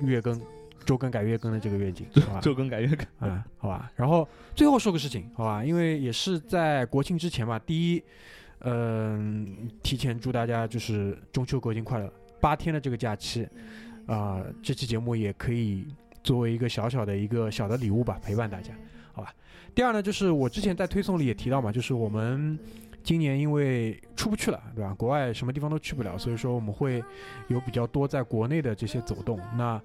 [0.00, 0.40] 月更、
[0.86, 2.40] 周更改月更的这个愿景，好吧？
[2.40, 3.28] 周更改月更。
[3.28, 3.92] 啊，好吧。
[3.94, 7.58] 然后最后说个事情，好吧，因为也是在国庆之前吧。
[7.58, 8.02] 第一，
[8.60, 13.46] 嗯、提前祝大家就是中秋国庆快乐，八天的这个假期，
[14.06, 15.86] 啊、这期节目也可以
[16.22, 18.72] 作为一个小小的一个小的礼物吧，陪伴大家，
[19.12, 19.34] 好吧。
[19.76, 22.58] 第二呢，就是我之前在推送里也提到嘛，就是我们
[23.04, 24.94] 今年因为出不去了，对吧？
[24.94, 27.04] 国外什么地方都去不了，所以说我们会
[27.48, 29.38] 有比较多在国内的这些走动。
[29.54, 29.78] 那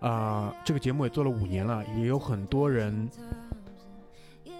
[0.00, 3.08] 啊、这个节目也做了五年了，也有很多人。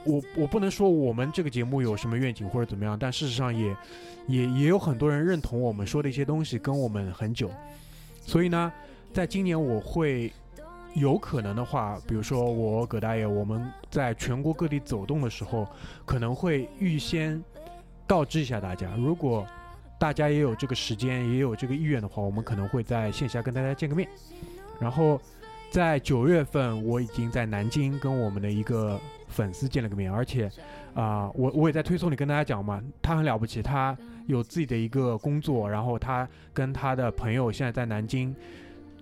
[0.04, 3.76] 我我不能说我们这个节目有什么愿景或者怎么样，但事实上也
[4.28, 7.50] 也也有很多人认同我们说的一些东西，跟我们很久。
[8.24, 8.72] 所以呢，
[9.12, 10.32] 在今年我会
[10.98, 15.66] 有可能的话，比如说我葛大爷，我们在全国各地走动的时候，
[16.04, 17.42] 可能会预先
[18.06, 19.46] 告知一下大家，如果
[19.98, 24.08] 大家也有这个时间，也有这个意愿的话，我们可能会在线下跟大家见个面。
[24.80, 25.20] 然后
[25.70, 30.50] 在九月份，我已经在南京跟我们的一个粉丝见了个面，而且
[30.94, 33.96] 啊、我我也在推送里跟大家讲嘛，他很了不起，他
[34.26, 38.34] 有自己的一个工作，然后他跟他的朋友现在在南京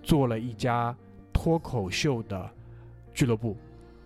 [0.03, 0.95] 做了一家
[1.37, 2.49] 脱口秀的
[3.13, 3.55] 俱乐部，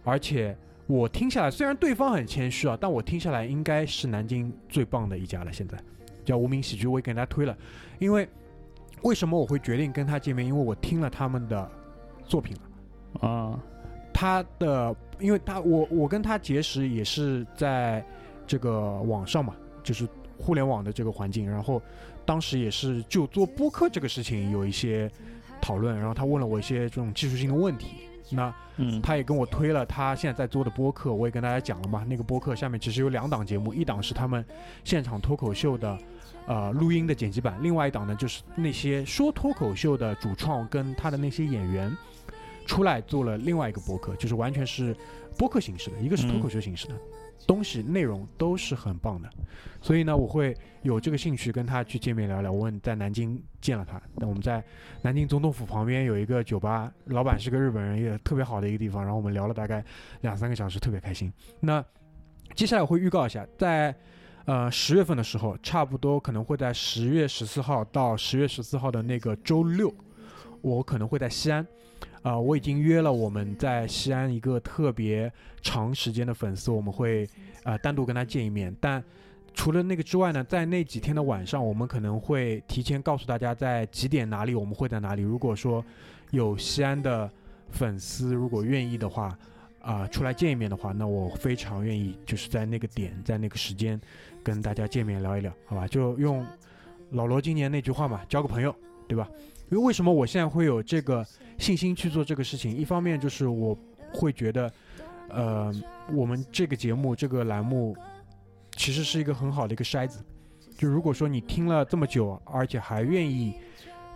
[0.04, 0.54] 而且
[0.86, 5.54] 我听下来，虽然对方很谦虚啊，但我听下来应该是南京最棒的一家了。
[5.54, 5.82] 现在
[6.26, 7.58] 叫无名喜剧，我也给大家推了，
[8.00, 8.28] 因为
[9.04, 10.46] 为什么我会决定跟他见面？
[10.46, 11.72] 因为我听了他们的
[12.26, 13.30] 作品了。
[13.30, 13.58] 啊，
[14.14, 18.06] 他的，因为他我我跟他结识也是在
[18.46, 20.06] 这个网上嘛，就是
[20.38, 21.82] 互联网的这个环境，然后
[22.26, 25.10] 当时也是就做播客这个事情有一些
[25.62, 27.98] 讨论，然后他问了我一些这种技术性的问题，
[28.32, 34.44] 那嗯，他也跟我推了他现在在做的播客，我也跟大家讲了嘛，那个播客下面其实有两档节目，一档是他们
[34.84, 35.98] 现场脱口秀的。
[36.48, 41.96] 呃，录音的剪辑版，另外一档呢，就是那些说脱口秀的主创跟他的那些演员
[42.66, 44.94] 出来做了另外一个播客，就是完全是
[45.38, 46.96] 播客形式的，一个是脱口秀形式的，
[47.48, 49.30] 东西内容都是很棒的，
[49.82, 52.52] 所以呢，我会有这个兴趣跟他去见面聊聊。
[52.52, 54.64] 我问在南京见了他，那我们在
[55.02, 59.84] 南京总统府旁边有一个酒吧，老板是个日本人，也特别好的一个地方，然后我们聊了大概
[60.22, 61.32] 两三个小时，特别开心。
[61.60, 61.84] 那
[62.54, 63.96] 接下来我会预告一下，在
[64.46, 69.94] 呃十月份的时候，差不多可能会在十月十四号到十月十四号的那个周六，
[70.62, 71.66] 我可能会在西安。
[72.24, 77.28] 啊、我已经约了我们在西安一个特别长时间的粉丝，我们会
[77.64, 78.76] 呃单独跟他见一面。
[78.80, 79.04] 但
[79.54, 85.22] 除了那个之外呢，在那几天的晚上，我们可能会提前告诉大家在几点哪里，我们会在哪里。
[85.22, 85.84] 如果说
[86.30, 87.30] 有西安的
[87.72, 89.38] 粉丝如果愿意的话，
[89.82, 94.00] 啊、出来见一面的话，那我非常愿意就是在那个点，在那个时间
[94.44, 95.88] 跟大家见面聊一聊，好吧？
[95.88, 96.46] 就用
[97.10, 98.74] 老罗今年那句话嘛，交个朋友，
[99.08, 99.28] 对吧？
[99.72, 101.26] 因为为什么我现在会有这个
[101.58, 102.76] 信心去做这个事情？
[102.76, 103.76] 一方面就是我
[104.14, 104.72] 会觉得，
[105.30, 105.74] 呃，
[106.14, 107.96] 我们这个节目这个栏目
[108.74, 110.24] 其实是一个很好的一个筛子。
[110.78, 113.54] 就如果说你听了这么久，而且还愿意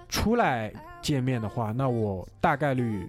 [0.10, 3.08] 出来见面的话，那我大概率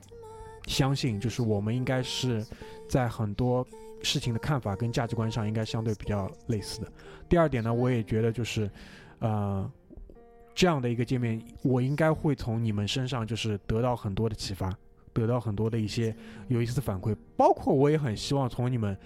[0.66, 2.46] 相信，就是我们应该是
[2.88, 3.66] 在很多
[4.02, 6.92] 事情的看法跟价值观上应该相对比较类似的。
[7.28, 8.70] 第二点呢，我也觉得就是，
[9.18, 9.68] 呃，
[10.56, 14.76] 这样的一个见面，我应该会从你们身上就是得到很多的启发，
[15.12, 16.12] 得到很多的一些
[16.48, 18.96] 有意思的反馈，包括我也很希望从你们。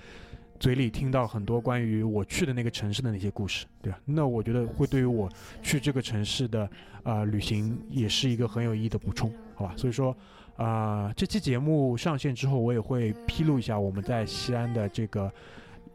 [0.61, 3.98] 嘴里听到很多关于我去的那个城市的那些故事，对吧？
[4.05, 5.26] 那我觉得会对于我
[5.62, 6.68] 去这个城市的
[7.03, 9.72] 啊、旅行也是一个很有意义的补充，好吧？
[9.74, 10.14] 所以说
[10.57, 15.32] 啊、这期节目上线之后，我也会披露一下我们在西安的这个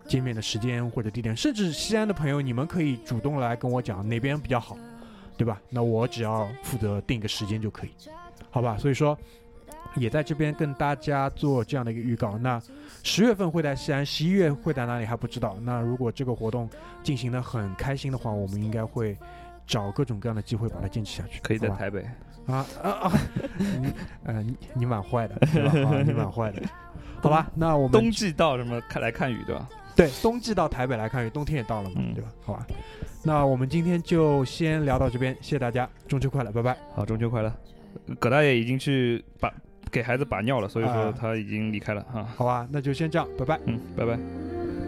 [0.07, 4.75] 见面的时间或者地点，甚至西安的朋友，你们可以主动来跟我讲哪边比较好，
[5.37, 5.61] 对吧？
[5.69, 7.91] 那我只要负责定个时间就可以，
[8.49, 8.77] 好吧？
[8.77, 9.17] 所以说。
[9.97, 12.37] 也在这边跟大家做这样的一个预告。
[12.39, 12.61] 那
[13.01, 15.55] 十月份会在西安，十一月会在哪里还不知道。
[15.61, 16.69] 那如果这个活动
[17.01, 19.17] 进行的很开心的话，我们应该会
[19.65, 21.39] 找各种各样的机会把它坚持下去。
[21.41, 22.01] 可以在台北。
[22.45, 23.11] 啊啊啊！
[23.57, 23.93] 你
[24.25, 25.89] 呃，你你蛮坏的，对吧？
[25.89, 26.61] 啊，你蛮坏的。
[27.21, 29.69] 好吧，那我们冬季到什么看来看雨对吧？
[29.95, 32.29] 对冬季到台北来看雨，冬天也到了嘛，嗯对吧？
[32.43, 32.67] 好吧，
[33.23, 36.77] 那我们今天就先聊到这边，谢谢大家，中秋快乐，拜拜。
[36.93, 37.51] 好，中秋快乐！
[38.19, 39.51] 葛大爷已经去把
[39.89, 42.23] 给孩子把尿了，所以说啊他已经离开了哈。
[42.35, 43.59] 好吧，那就先这样，拜拜。
[43.65, 44.84] 嗯，拜拜。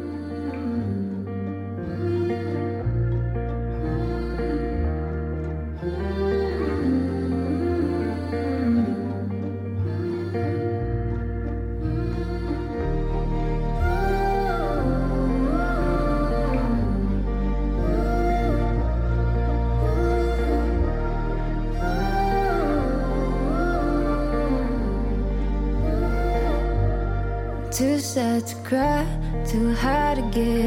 [28.47, 29.05] To cry,
[29.45, 30.66] too high to get